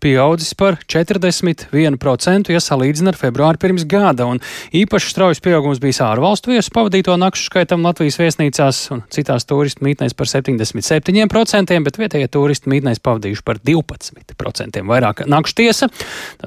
pieaudzis 0.01 0.53
par 0.57 0.77
41%, 0.85 2.51
ja 2.53 2.61
salīdzina 2.61 3.15
ar 3.15 3.17
februāri 3.17 3.61
pirms 3.65 3.87
gada. 3.89 4.29
Un 4.29 4.43
īpaši 4.77 5.09
straujas 5.09 5.41
pieaugums 5.41 5.81
bijis 5.81 6.03
ārvalstu 6.05 6.53
viesu 6.53 6.73
pavadīto 6.77 7.17
nakšu 7.17 7.49
skaitam 7.49 7.81
Latvijas 7.87 8.19
viesnīcās 8.21 8.83
un 8.93 9.01
citās 9.09 9.49
turistu 9.49 9.87
mītnēs 9.89 10.13
par 10.13 10.29
77%, 10.29 11.81
bet 11.89 11.99
vietējie 12.03 12.29
turisti 12.29 12.69
mītnēs 12.75 13.01
pavadījuši 13.01 13.45
par 13.49 13.57
12% 13.65 14.85
vairāk 14.93 15.25
nakšu 15.25 15.59
tiesa. 15.63 15.89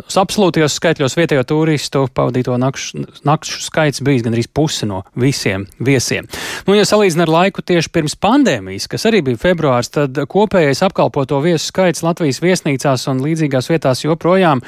Uz 0.04 0.22
absolūtajos 0.22 0.78
skaitļos 0.78 1.18
vietējo 1.18 1.46
turistu 1.50 2.03
pavadīto 2.12 2.56
nakšu, 2.60 3.04
nakšu 3.26 3.60
skaits 3.64 4.02
bijis 4.04 4.24
gandrīz 4.26 4.48
puse 4.52 4.88
no 4.88 5.02
visiem 5.18 5.66
viesiem. 5.78 6.28
Nu, 6.68 6.76
ja 6.76 6.84
salīdzinām 6.88 7.28
ar 7.28 7.34
laiku 7.38 7.64
tieši 7.64 7.92
pirms 7.94 8.18
pandēmijas, 8.20 8.88
kas 8.90 9.06
arī 9.10 9.22
bija 9.24 9.40
februārs, 9.46 9.92
tad 9.94 10.18
kopējais 10.30 10.84
apkalpoto 10.86 11.40
viesu 11.44 11.70
skaits 11.70 12.04
Latvijas 12.04 12.42
viesnīcās 12.44 13.08
un 13.12 13.24
līdzīgās 13.24 13.70
vietās 13.72 14.04
joprojām 14.04 14.62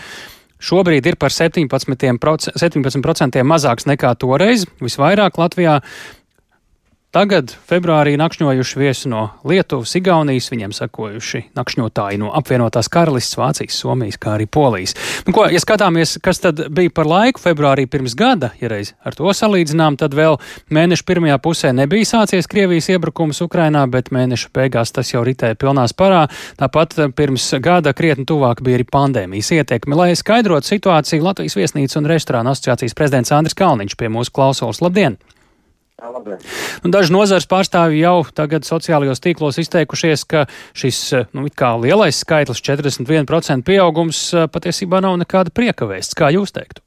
šobrīd 0.62 1.06
ir 1.06 1.18
par 1.20 1.34
17%, 1.34 2.56
17 2.56 3.42
mazāks 3.44 3.88
nekā 3.88 4.14
toreiz. 4.20 4.64
Visvairāk 4.80 5.36
Latvijā 5.40 5.80
Tagad 7.16 7.48
februārī 7.64 8.18
nakšņojuši 8.20 8.76
viesi 8.76 9.08
no 9.08 9.22
Lietuvas, 9.48 9.94
Igaunijas, 9.96 10.50
viņiem 10.52 10.74
sakojuši 10.76 11.38
nakšņotāji 11.56 12.18
no 12.20 12.28
apvienotās 12.36 12.90
karalistes, 12.92 13.38
Vācijas, 13.40 13.78
Somijas, 13.80 14.18
kā 14.20 14.34
arī 14.34 14.44
Polijas. 14.44 14.92
Nu, 15.24 15.32
ko, 15.32 15.46
ja 15.48 15.56
skatāmies, 15.62 16.18
kas 16.20 16.42
tad 16.44 16.60
bija 16.76 16.92
par 16.92 17.08
laiku 17.08 17.40
februārī 17.40 17.86
pirms 17.88 18.12
gada, 18.20 18.50
ja 18.60 18.68
reiz 18.68 18.90
ar 19.00 19.16
to 19.16 19.32
salīdzinām, 19.32 19.96
tad 19.96 20.12
vēl 20.12 20.36
mēneša 20.68 21.06
pirmajā 21.08 21.38
pusē 21.46 21.70
nebija 21.78 22.10
sācies 22.10 22.50
Krievijas 22.52 22.90
iebrukums 22.92 23.40
Ukrainā, 23.46 23.86
bet 23.88 24.12
mēneša 24.12 24.52
beigās 24.52 24.92
tas 24.92 25.14
jau 25.14 25.24
ritēja 25.24 25.56
pilnā 25.56 25.86
sparā. 25.88 26.26
Tāpat 26.60 26.98
pirms 27.16 27.46
gada 27.64 27.94
krietni 27.96 28.28
tuvāk 28.28 28.60
bija 28.60 28.76
arī 28.82 28.84
pandēmijas 28.92 29.54
ietekme. 29.56 29.96
Lai 29.96 30.10
skaidrotu 30.20 30.68
situāciju, 30.68 31.24
Latvijas 31.30 31.56
viesnīcu 31.56 31.96
un 32.02 32.12
restorānu 32.12 32.52
asociācijas 32.52 32.98
prezidents 33.00 33.32
Andris 33.32 33.56
Kalniņš 33.56 33.96
pie 33.96 34.12
mūsu 34.12 34.36
klausulas. 34.36 34.84
Labdien! 34.84 35.16
Nu, 35.96 36.90
daži 36.92 37.14
nozars 37.14 37.46
pārstāvji 37.48 38.02
jau 38.02 38.18
tagad 38.36 38.66
sociālajos 38.68 39.22
tīklos 39.24 39.56
izteikušies, 39.62 40.26
ka 40.28 40.42
šis 40.76 40.98
nu, 41.32 41.46
lielais 41.80 42.18
skaitlis, 42.20 42.60
41% 42.60 43.64
pieaugums, 43.64 44.26
patiesībā 44.52 45.00
nav 45.00 45.16
nekāda 45.22 45.54
prieka 45.56 45.88
vēsts. 45.88 46.18
Kā 46.18 46.28
jūs 46.36 46.52
teiktu? 46.52 46.84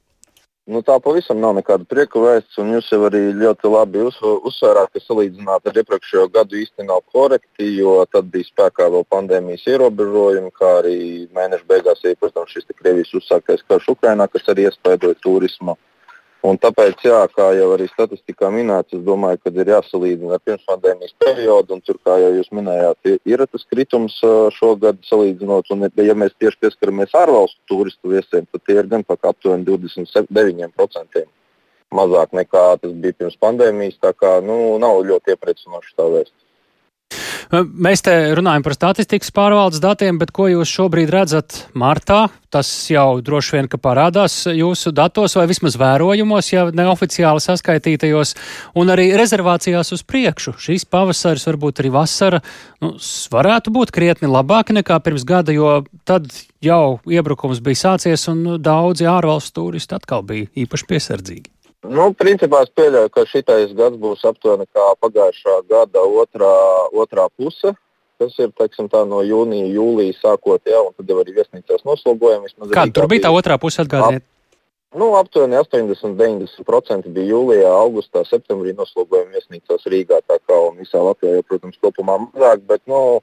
Nu, 0.70 0.84
tā 0.86 1.00
pavisam 1.02 1.40
nav 1.42 1.56
nekāda 1.56 1.82
prieka 1.90 2.22
vēsts, 2.22 2.54
un 2.62 2.70
jūs 2.76 2.92
jau 2.92 3.00
arī 3.08 3.24
ļoti 3.34 3.70
labi 3.72 4.04
uz, 4.06 4.20
uzsvērāt, 4.22 4.92
ka 4.94 5.02
salīdzināt 5.02 5.66
ar 5.66 5.80
iepriekšējo 5.82 6.28
gadu 6.30 6.60
īsti 6.60 6.86
nav 6.86 7.02
korekti, 7.10 7.72
jo 7.80 7.96
tad 8.12 8.30
bija 8.30 8.46
spēkā 8.46 8.86
vēl 8.94 9.02
pandēmijas 9.10 9.66
ierobežojumi, 9.72 10.54
kā 10.54 10.74
arī 10.84 10.98
mēneša 11.34 11.66
beigās, 11.72 12.06
ja, 12.06 12.14
protams, 12.20 12.54
šis 12.54 12.70
Krievijas 12.78 13.10
uzsāktais 13.18 13.66
karš 13.66 13.90
Ukrainā, 13.96 14.30
kas 14.30 14.46
arī 14.54 14.70
iespaidoja 14.70 15.18
turismu. 15.24 15.74
Un 16.46 16.56
tāpēc, 16.56 17.02
jā, 17.04 17.18
kā 17.36 17.50
jau 17.52 17.66
arī 17.74 17.84
statistikā 17.90 18.48
minēts, 18.54 18.94
es 18.96 19.02
domāju, 19.04 19.42
ka 19.44 19.50
ir 19.52 19.72
jāsalīdzina 19.74 20.38
ar 20.38 20.44
pirmspandēmijas 20.48 21.12
periodu. 21.20 21.76
Tur, 21.84 21.98
kā 22.06 22.16
jau 22.22 22.30
jūs 22.38 22.48
minējāt, 22.56 23.10
ir 23.28 23.44
tas 23.44 23.66
kritums 23.68 24.16
šogad 24.56 25.02
salīdzinot. 25.04 25.68
Un, 25.74 25.90
ja 26.00 26.16
mēs 26.16 26.32
tieši 26.40 26.62
pieskaramies 26.64 27.12
ārvalstu 27.20 27.60
turistu 27.68 28.14
viesiem, 28.14 28.48
tad 28.48 28.64
tie 28.64 28.78
ir 28.80 28.88
gan 28.88 29.04
pat 29.04 29.28
aptuveni 29.34 29.68
29% 29.68 31.26
mazāk 31.94 32.32
nekā 32.36 32.64
tas 32.80 32.92
bija 33.02 33.18
pirms 33.18 33.36
pandēmijas. 33.42 33.98
Tā 34.00 34.14
kā 34.16 34.38
nu, 34.44 34.78
nav 34.82 35.02
ļoti 35.10 35.34
iepriecinoši 35.34 35.96
tā 35.98 36.08
vēsts. 36.14 36.38
Mēs 37.50 38.04
te 38.06 38.12
runājam 38.38 38.62
par 38.62 38.76
statistikas 38.76 39.32
pārvaldes 39.34 39.80
datiem, 39.82 40.20
bet 40.20 40.30
ko 40.30 40.46
jūs 40.46 40.70
šobrīd 40.70 41.10
redzat 41.10 41.56
martā? 41.74 42.28
Tas 42.50 42.68
jau 42.90 43.18
droši 43.26 43.56
vien, 43.56 43.68
ka 43.70 43.78
parādās 43.82 44.36
jūsu 44.54 44.92
datos 44.94 45.34
vai 45.34 45.48
vismaz 45.50 45.74
vērojumos, 45.78 46.52
ja 46.52 46.68
neoficiāli 46.70 47.42
saskaitītajos, 47.42 48.36
un 48.78 48.94
arī 48.94 49.08
rezervācijās 49.18 49.90
uz 49.98 50.06
priekšu. 50.06 50.54
Šīs 50.62 50.86
pavasaris, 50.86 51.48
varbūt 51.50 51.82
arī 51.82 51.90
vasara, 51.98 52.42
nu, 52.86 52.94
varētu 53.34 53.74
būt 53.74 53.94
krietni 53.98 54.30
labāki 54.30 54.78
nekā 54.78 55.02
pirms 55.02 55.26
gada, 55.26 55.50
jo 55.50 55.80
tad 56.06 56.30
jau 56.62 57.00
iebrukums 57.10 57.58
bija 57.66 57.86
sācies 57.88 58.30
un 58.30 58.60
daudzi 58.62 59.10
ārvalstu 59.10 59.58
turisti 59.58 59.98
atkal 59.98 60.22
bija 60.26 60.46
īpaši 60.54 60.94
piesardzīgi. 60.94 61.50
Nu, 61.88 62.10
principā 62.12 62.64
es 62.66 62.72
pieļauju, 62.76 63.10
ka 63.14 63.24
šitais 63.28 63.70
gads 63.76 63.96
būs 64.00 64.24
aptuveni 64.28 64.66
kā 64.68 64.90
pagājušā 65.00 65.54
gada 65.70 66.02
otrā, 66.04 66.56
otrā 66.92 67.28
puse. 67.36 67.72
Tas 68.20 68.34
ir 68.36 68.50
teiksim, 68.52 68.90
no 69.08 69.22
jūnija, 69.24 69.70
jūlija 69.72 70.12
sākot, 70.18 70.60
jā, 70.68 70.76
un 70.84 70.92
tad 70.92 71.08
jau 71.08 71.22
arī 71.22 71.32
viesnīcās 71.38 71.86
noslogojam. 71.88 72.44
Kāda 72.68 72.92
tur 72.92 73.08
bija 73.08 73.24
tā 73.24 73.32
otrā 73.32 73.56
puse 73.56 73.80
atgādniet? 73.80 74.26
Nu, 74.90 75.14
aptuveni 75.14 75.56
80-90% 75.56 77.08
bija 77.14 77.30
jūlijā, 77.30 77.70
augustā, 77.70 78.24
septembrī 78.26 78.74
noslogojumi 78.76 79.38
viesnīcās 79.38 79.86
Rīgā. 79.88 80.18
Tā 80.26 80.36
kā 80.42 80.58
visā 80.76 81.00
Latvijā, 81.00 81.38
jau, 81.38 81.46
protams, 81.46 81.78
kopumā 81.80 82.18
mazāk, 82.26 82.66
bet 82.68 82.82
nu, 82.90 83.22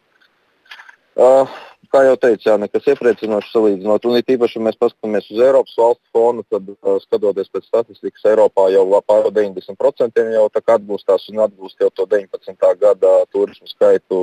uh, 1.17 1.57
kā 1.93 2.03
jau 2.05 2.15
teicu, 2.19 2.49
jā, 2.49 2.55
nekas 2.61 2.87
iepriecinošs 2.93 3.51
salīdzinot. 3.53 4.07
Un 4.07 4.19
it 4.19 4.31
īpaši, 4.35 4.59
ja 4.59 4.65
mēs 4.67 4.79
paskatāmies 4.81 5.29
uz 5.33 5.41
Eiropas 5.43 5.75
valstu 5.79 6.15
fonu, 6.15 6.45
tad 6.51 6.69
uh, 6.73 6.97
skatoties 7.03 7.51
pēc 7.53 7.67
statistikas, 7.67 8.25
Eiropā 8.31 8.67
jau 8.73 8.85
pār 9.07 9.29
90% 9.33 10.25
jau 10.35 10.47
atgūstās 10.77 11.29
un 11.31 11.43
atgūst 11.47 11.83
jau 11.83 11.91
to 11.93 12.07
19. 12.11 12.57
gada 12.81 13.13
turismu 13.33 13.69
skaitu 13.71 14.19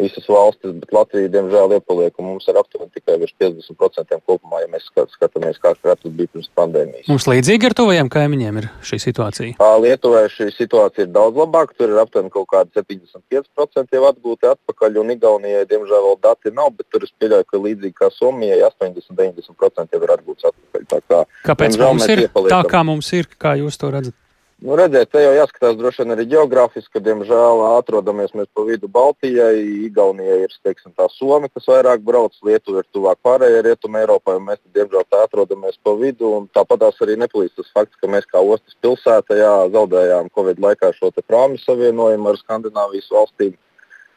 visas 0.00 0.26
valstis, 0.28 0.74
bet 0.80 0.92
Latvija, 0.92 1.30
diemžēl, 1.32 1.76
iepaliek, 1.78 2.12
un 2.20 2.28
mums 2.30 2.46
ir 2.50 2.58
aptuveni 2.60 2.92
tikai 2.94 3.16
virs 3.20 3.32
50% 3.40 4.18
kopumā, 4.28 4.60
ja 4.62 4.68
mēs 4.72 4.88
skatāmies, 5.14 5.60
kā 5.62 5.72
tas 5.80 6.04
bija 6.04 6.28
pirms 6.32 6.50
pandēmijas. 6.58 7.08
Mums 7.08 7.28
līdzīgi 7.30 7.70
ar 7.70 7.76
tuvajiem 7.80 8.10
kaimiņiem 8.12 8.60
ir 8.60 8.68
šī 8.86 9.00
situācija. 9.06 9.70
Lietuvai 9.86 10.26
šī 10.32 10.50
situācija 10.54 11.06
ir 11.06 11.14
daudz 11.14 11.40
labāka, 11.40 11.76
tur 11.78 11.94
ir 11.94 12.02
aptuveni 12.02 12.32
kaut 12.34 12.48
kādi 12.52 12.76
75% 12.76 13.96
jau 13.96 14.04
atgūti 14.10 14.50
atpakaļ, 14.52 15.00
un 15.00 15.14
Igaunijai, 15.16 15.64
diemžēl, 15.70 16.10
vēl 16.10 16.20
dati 16.28 16.52
nav, 16.52 16.74
bet 16.76 16.90
tur 16.92 17.06
es 17.06 17.14
pieļauju, 17.16 17.48
ka 17.48 17.62
līdzīgi 17.64 17.96
kā 17.96 18.12
Somijai 18.12 18.60
80-90% 18.68 19.96
jau 19.96 20.04
ir 20.04 20.14
atgūts 20.18 20.52
atpakaļ. 20.52 20.86
Tā 20.92 21.02
kā, 21.08 21.24
Kāpēc 21.48 21.80
mums 21.80 22.06
ir 22.12 22.26
tā, 22.52 22.62
kā 22.68 22.84
mums 22.86 23.12
ir, 23.16 23.32
kā 23.40 23.56
jūs 23.62 23.80
to 23.80 23.92
redzat? 23.94 24.18
Nu, 24.64 24.72
redziet, 24.72 25.10
te 25.12 25.20
jau 25.20 25.34
jāskatās 25.36 25.74
droši 25.76 26.00
vien 26.00 26.14
arī 26.14 26.24
geogrāfiski, 26.30 26.94
ka, 26.96 27.00
diemžēl, 27.04 27.58
atrodamies 27.76 28.30
mēs 28.32 28.46
pa 28.56 28.62
vidu 28.64 28.88
Baltijai. 28.88 29.58
Igaunija 29.84 30.38
ir 30.46 30.54
teiksim, 30.64 30.94
tā 30.96 31.10
Somija, 31.12 31.52
kas 31.52 31.68
vairāk 31.68 32.00
brauc, 32.06 32.32
Lietuva 32.46 32.80
ir 32.80 32.88
tuvāk 32.96 33.20
pārējai 33.26 33.66
Rietumē 33.66 34.06
Eiropai, 34.06 34.38
mēs, 34.46 34.62
diemžēl, 34.72 35.04
tā 35.12 35.20
atrodamies 35.26 35.76
pa 35.84 35.92
vidu. 36.00 36.30
Tāpat 36.56 36.86
arī 36.88 37.18
nepalīdz 37.20 37.52
tas 37.60 37.68
fakts, 37.76 38.00
ka 38.00 38.08
mēs 38.08 38.24
kā 38.32 38.40
ostas 38.40 38.78
pilsēta 38.80 39.36
jā, 39.36 39.52
zaudējām 39.76 40.32
Covid 40.32 40.64
laikā 40.64 40.94
šo 40.96 41.12
prāmu 41.20 41.60
savienojumu 41.60 42.32
ar 42.32 42.40
Skandināvijas 42.40 43.12
valstīm. 43.12 43.52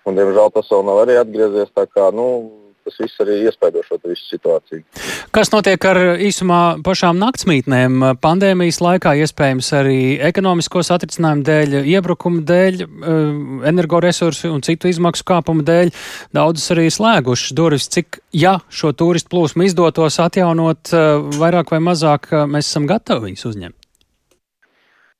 Un, 0.07 0.15
diemžēl 0.15 0.55
tas 0.55 0.71
vēl 0.71 0.87
nav 0.87 1.03
arī 1.03 1.19
atgriezies. 1.19 1.75
Kā, 1.75 2.07
nu, 2.15 2.29
tas 2.89 2.99
viss 2.99 3.21
arī 3.23 3.37
iespaido 3.45 3.83
šo 3.85 3.99
visu 4.03 4.25
situāciju. 4.33 4.83
Kas 5.35 5.51
notiek 5.53 5.85
ar 5.85 5.99
īsumā 6.25 6.81
pašām 6.85 7.19
naktsmītnēm? 7.21 8.01
Pandēmijas 8.23 8.81
laikā 8.83 9.15
iespējams 9.23 9.71
arī 9.77 9.99
ekonomisko 10.29 10.83
satricinājumu 10.85 11.45
dēļ, 11.47 11.77
iebrukuma 11.93 12.43
dēļ, 12.49 12.81
eh, 12.83 13.17
energoresursu 13.71 14.53
un 14.53 14.65
citu 14.65 14.89
izmaksu 14.89 15.27
kāpumu 15.29 15.65
dēļ 15.67 15.93
daudzas 16.33 16.71
arī 16.75 16.89
slēgušas 16.89 17.53
durvis. 17.53 17.89
Cik, 17.89 18.19
ja 18.33 18.59
šo 18.69 18.93
turistu 18.93 19.29
plūsmu 19.35 19.69
izdotos 19.69 20.19
atjaunot 20.19 20.93
eh, 20.93 21.19
vairāk 21.39 21.71
vai 21.71 21.79
mazāk, 21.79 22.31
eh, 22.33 22.47
mēs 22.49 22.71
esam 22.71 22.89
gatavi 22.89 23.29
viņus 23.29 23.45
uzņemt? 23.53 23.78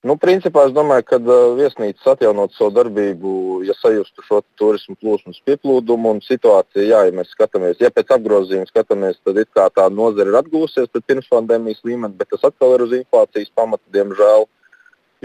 Nu, 0.07 0.15
principā 0.15 0.61
es 0.63 0.71
domāju, 0.71 1.03
ka 1.09 1.17
viesnīcas 1.59 2.05
atjaunot 2.13 2.53
savu 2.55 2.71
darbību, 2.77 3.31
ja 3.67 3.73
sajustu 3.75 4.23
šo 4.23 4.37
turismu 4.55 4.95
plūsmas 4.95 5.41
pieplūdumu 5.43 6.13
un 6.15 6.21
situāciju, 6.23 6.85
jā, 6.87 7.01
ja 7.09 7.15
mēs 7.17 7.33
skatāmies, 7.35 7.81
ja 7.83 7.91
pēc 7.91 8.13
apgrozījuma 8.15 8.69
skatāmies, 8.69 9.19
tad 9.27 9.41
it 9.43 9.51
kā 9.51 9.65
tā 9.75 9.89
nozara 9.91 10.31
ir 10.31 10.39
atgūsies 10.39 10.87
pēc 10.93 11.03
pirmspandēmijas 11.11 11.83
līmeņa, 11.83 12.15
bet 12.15 12.31
tas 12.31 12.47
atkal 12.47 12.77
ir 12.77 12.85
uz 12.87 12.95
inflācijas 13.01 13.51
pamata, 13.59 13.83
diemžēl. 13.91 14.47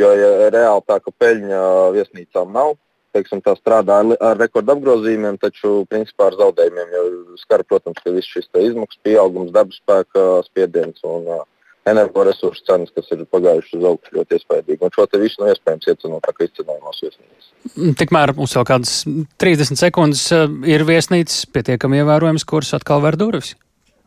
Jo 0.02 0.10
ja 0.18 0.50
reāli 0.50 0.82
tā, 0.90 0.98
ka 0.98 1.14
peļņa 1.22 1.62
viesnīcām 1.94 2.50
nav, 2.58 2.74
teiksim, 3.14 3.44
tā 3.46 3.54
strādā 3.54 4.00
ar, 4.02 4.10
ar 4.18 4.40
rekordu 4.42 4.74
apgrozījumiem, 4.74 5.38
taču 5.38 5.84
principā 5.86 6.32
ar 6.32 6.40
zaudējumiem 6.40 6.96
jau 6.98 7.08
skar, 7.44 7.62
protams, 7.62 8.02
ka 8.02 8.10
viss 8.10 8.26
šis 8.26 8.50
izmaksas 8.58 9.06
pieaugums, 9.06 9.54
dabas 9.54 9.78
spēka 9.78 10.42
spiediens 10.48 10.98
un 11.06 11.30
uh, 11.30 11.44
energoresursu 11.90 12.64
cenas, 12.64 12.92
kas 12.96 13.10
ir 13.12 13.24
pagājušas 13.32 13.78
uz 13.78 13.88
augšu 13.90 14.16
ļoti 14.18 14.38
iespaidīgi. 14.38 14.80
Un 14.84 14.94
šo 14.94 15.06
te 15.08 15.20
visu 15.20 15.42
nav 15.42 15.50
nu, 15.50 15.56
iespējams 15.56 15.90
iecenot, 15.90 16.24
tā 16.24 16.32
kā 16.36 16.48
izcenojumos 16.48 17.02
viesnīcas. 17.04 17.50
Mm, 17.74 17.96
tikmēr 18.00 18.34
mums 18.38 18.56
vēl 18.56 18.68
kādas 18.68 18.94
30 19.42 19.80
sekundes 19.80 20.24
ir 20.70 20.86
viesnīcas 20.88 21.44
pietiekami 21.52 22.00
ievērojams, 22.00 22.48
kuras 22.48 22.72
atkal 22.78 23.04
ver 23.04 23.20
durvis 23.20 23.54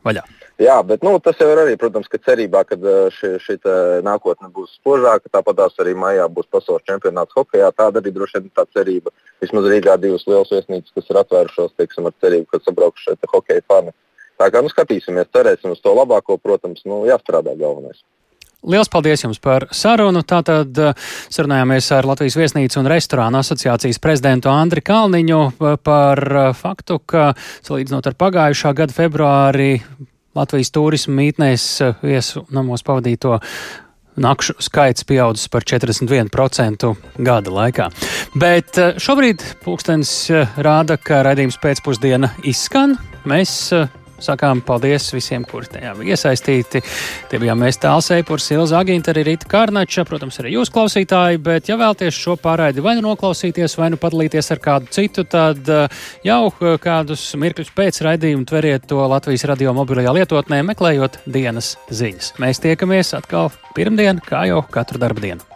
vaļā. 0.06 0.26
Jā, 0.58 0.80
bet 0.82 1.04
nu, 1.06 1.12
tas 1.22 1.38
jau 1.38 1.46
ir 1.52 1.60
arī, 1.62 1.76
protams, 1.78 2.08
ka 2.10 2.18
cerībā, 2.18 2.64
ka 2.66 2.74
šī, 3.14 3.28
šī 3.44 3.54
nākotne 4.02 4.48
būs 4.50 4.72
spožāka. 4.80 5.30
Tāpat 5.30 5.60
arī 5.84 5.92
maijā 5.94 6.24
būs 6.34 6.48
pasaules 6.50 6.82
čempionāts 6.88 7.36
hokeja. 7.38 7.70
Tāda 7.78 8.02
arī 8.02 8.10
droši 8.16 8.40
vien 8.40 8.48
ir 8.48 8.56
tā 8.58 8.64
cerība. 8.74 9.14
Vismaz 9.38 9.68
Rīgā 9.70 9.94
divas 10.02 10.26
lielas 10.26 10.50
viesnīcas, 10.50 10.90
kas 10.96 11.12
ir 11.12 11.20
atvērušās, 11.22 11.76
teiksim, 11.78 12.10
ar 12.10 12.16
cerību, 12.18 12.48
ka 12.50 12.58
sabrauks 12.64 13.06
šeit 13.06 13.30
hokeja 13.30 13.62
fani. 13.70 13.94
Tā 14.38 14.50
kā 14.54 14.62
nu, 14.62 14.70
skatīsimies, 14.72 15.32
cerēsim 15.34 15.74
uz 15.74 15.82
to 15.82 15.94
labāko, 15.96 16.38
protams, 16.40 16.84
nu, 16.86 17.02
jāstrādā 17.08 17.56
galvenais. 17.58 18.00
Liels 18.68 18.90
paldies 18.90 19.22
jums 19.22 19.38
par 19.38 19.68
sarunu. 19.70 20.24
Tātad 20.26 20.74
sarunājāmies 21.30 21.92
ar 21.94 22.08
Latvijas 22.10 22.34
viesnīcu 22.40 22.80
un 22.80 22.90
restorānu 22.90 23.38
asociācijas 23.38 24.02
prezidentu 24.02 24.50
Andri 24.50 24.82
Kalniņu 24.82 25.42
par 25.86 26.22
faktu, 26.58 26.98
ka 27.06 27.30
salīdzinot 27.38 28.10
ar 28.10 28.18
pagājušā 28.18 28.74
gada 28.82 28.96
februāri 28.96 29.76
Latvijas 30.38 30.70
turismu 30.74 31.16
mītnēs 31.18 31.66
eh, 31.82 32.00
viesu 32.04 32.44
namos 32.54 32.84
pavadīto 32.86 33.38
nakšu 34.18 34.56
skaits 34.62 35.06
pieaudzis 35.06 35.50
par 35.50 35.66
41% 35.66 36.90
gada 37.26 37.54
laikā. 37.54 37.88
Bet 38.38 38.78
eh, 38.78 38.98
šobrīd 39.02 39.44
pulkstenis 39.64 40.12
eh, 40.30 40.58
rāda, 40.62 40.98
ka 41.00 41.24
raidījums 41.26 41.58
pēcpusdiena 41.62 42.34
izskan. 42.46 42.98
Mēs 43.28 43.72
Sakām 44.22 44.60
paldies 44.66 45.06
visiem, 45.14 45.44
kuri 45.46 45.70
tajā 45.70 45.92
bija 45.98 46.16
iesaistīti. 46.16 46.82
Tie 47.30 47.38
bijām 47.40 47.60
mēs 47.62 47.78
tāls 47.82 48.10
eipurs, 48.14 48.48
Ilza 48.54 48.80
Aginta, 48.80 49.12
arī 49.12 49.24
Rīta 49.30 49.48
Kārnača, 49.50 50.04
protams, 50.08 50.40
arī 50.42 50.56
jūs 50.56 50.72
klausītāji, 50.74 51.38
bet 51.44 51.70
ja 51.70 51.78
vēlties 51.78 52.18
šo 52.18 52.34
pārraidi 52.42 52.82
vai 52.84 52.96
nu 52.98 53.06
noklausīties, 53.06 53.78
vai 53.78 53.92
nu 53.94 54.00
padalīties 54.00 54.50
ar 54.54 54.62
kādu 54.64 54.90
citu, 54.94 55.24
tad 55.28 55.70
eh, 55.70 56.02
jau 56.26 56.40
eh, 56.50 56.76
kādus 56.82 57.28
mirkļus 57.38 57.74
pēc 57.78 58.02
raidījuma 58.08 58.48
tveriet 58.48 58.88
to 58.90 59.00
Latvijas 59.06 59.46
radio 59.50 59.74
mobilajā 59.78 60.16
lietotnē, 60.18 60.64
meklējot 60.72 61.22
dienas 61.30 61.76
ziņas. 61.90 62.34
Mēs 62.42 62.62
tiekamies 62.64 63.14
atkal 63.18 63.52
pirmdien, 63.78 64.22
kā 64.26 64.48
jau 64.50 64.64
katru 64.74 64.98
darbu 65.02 65.28
dienu. 65.28 65.46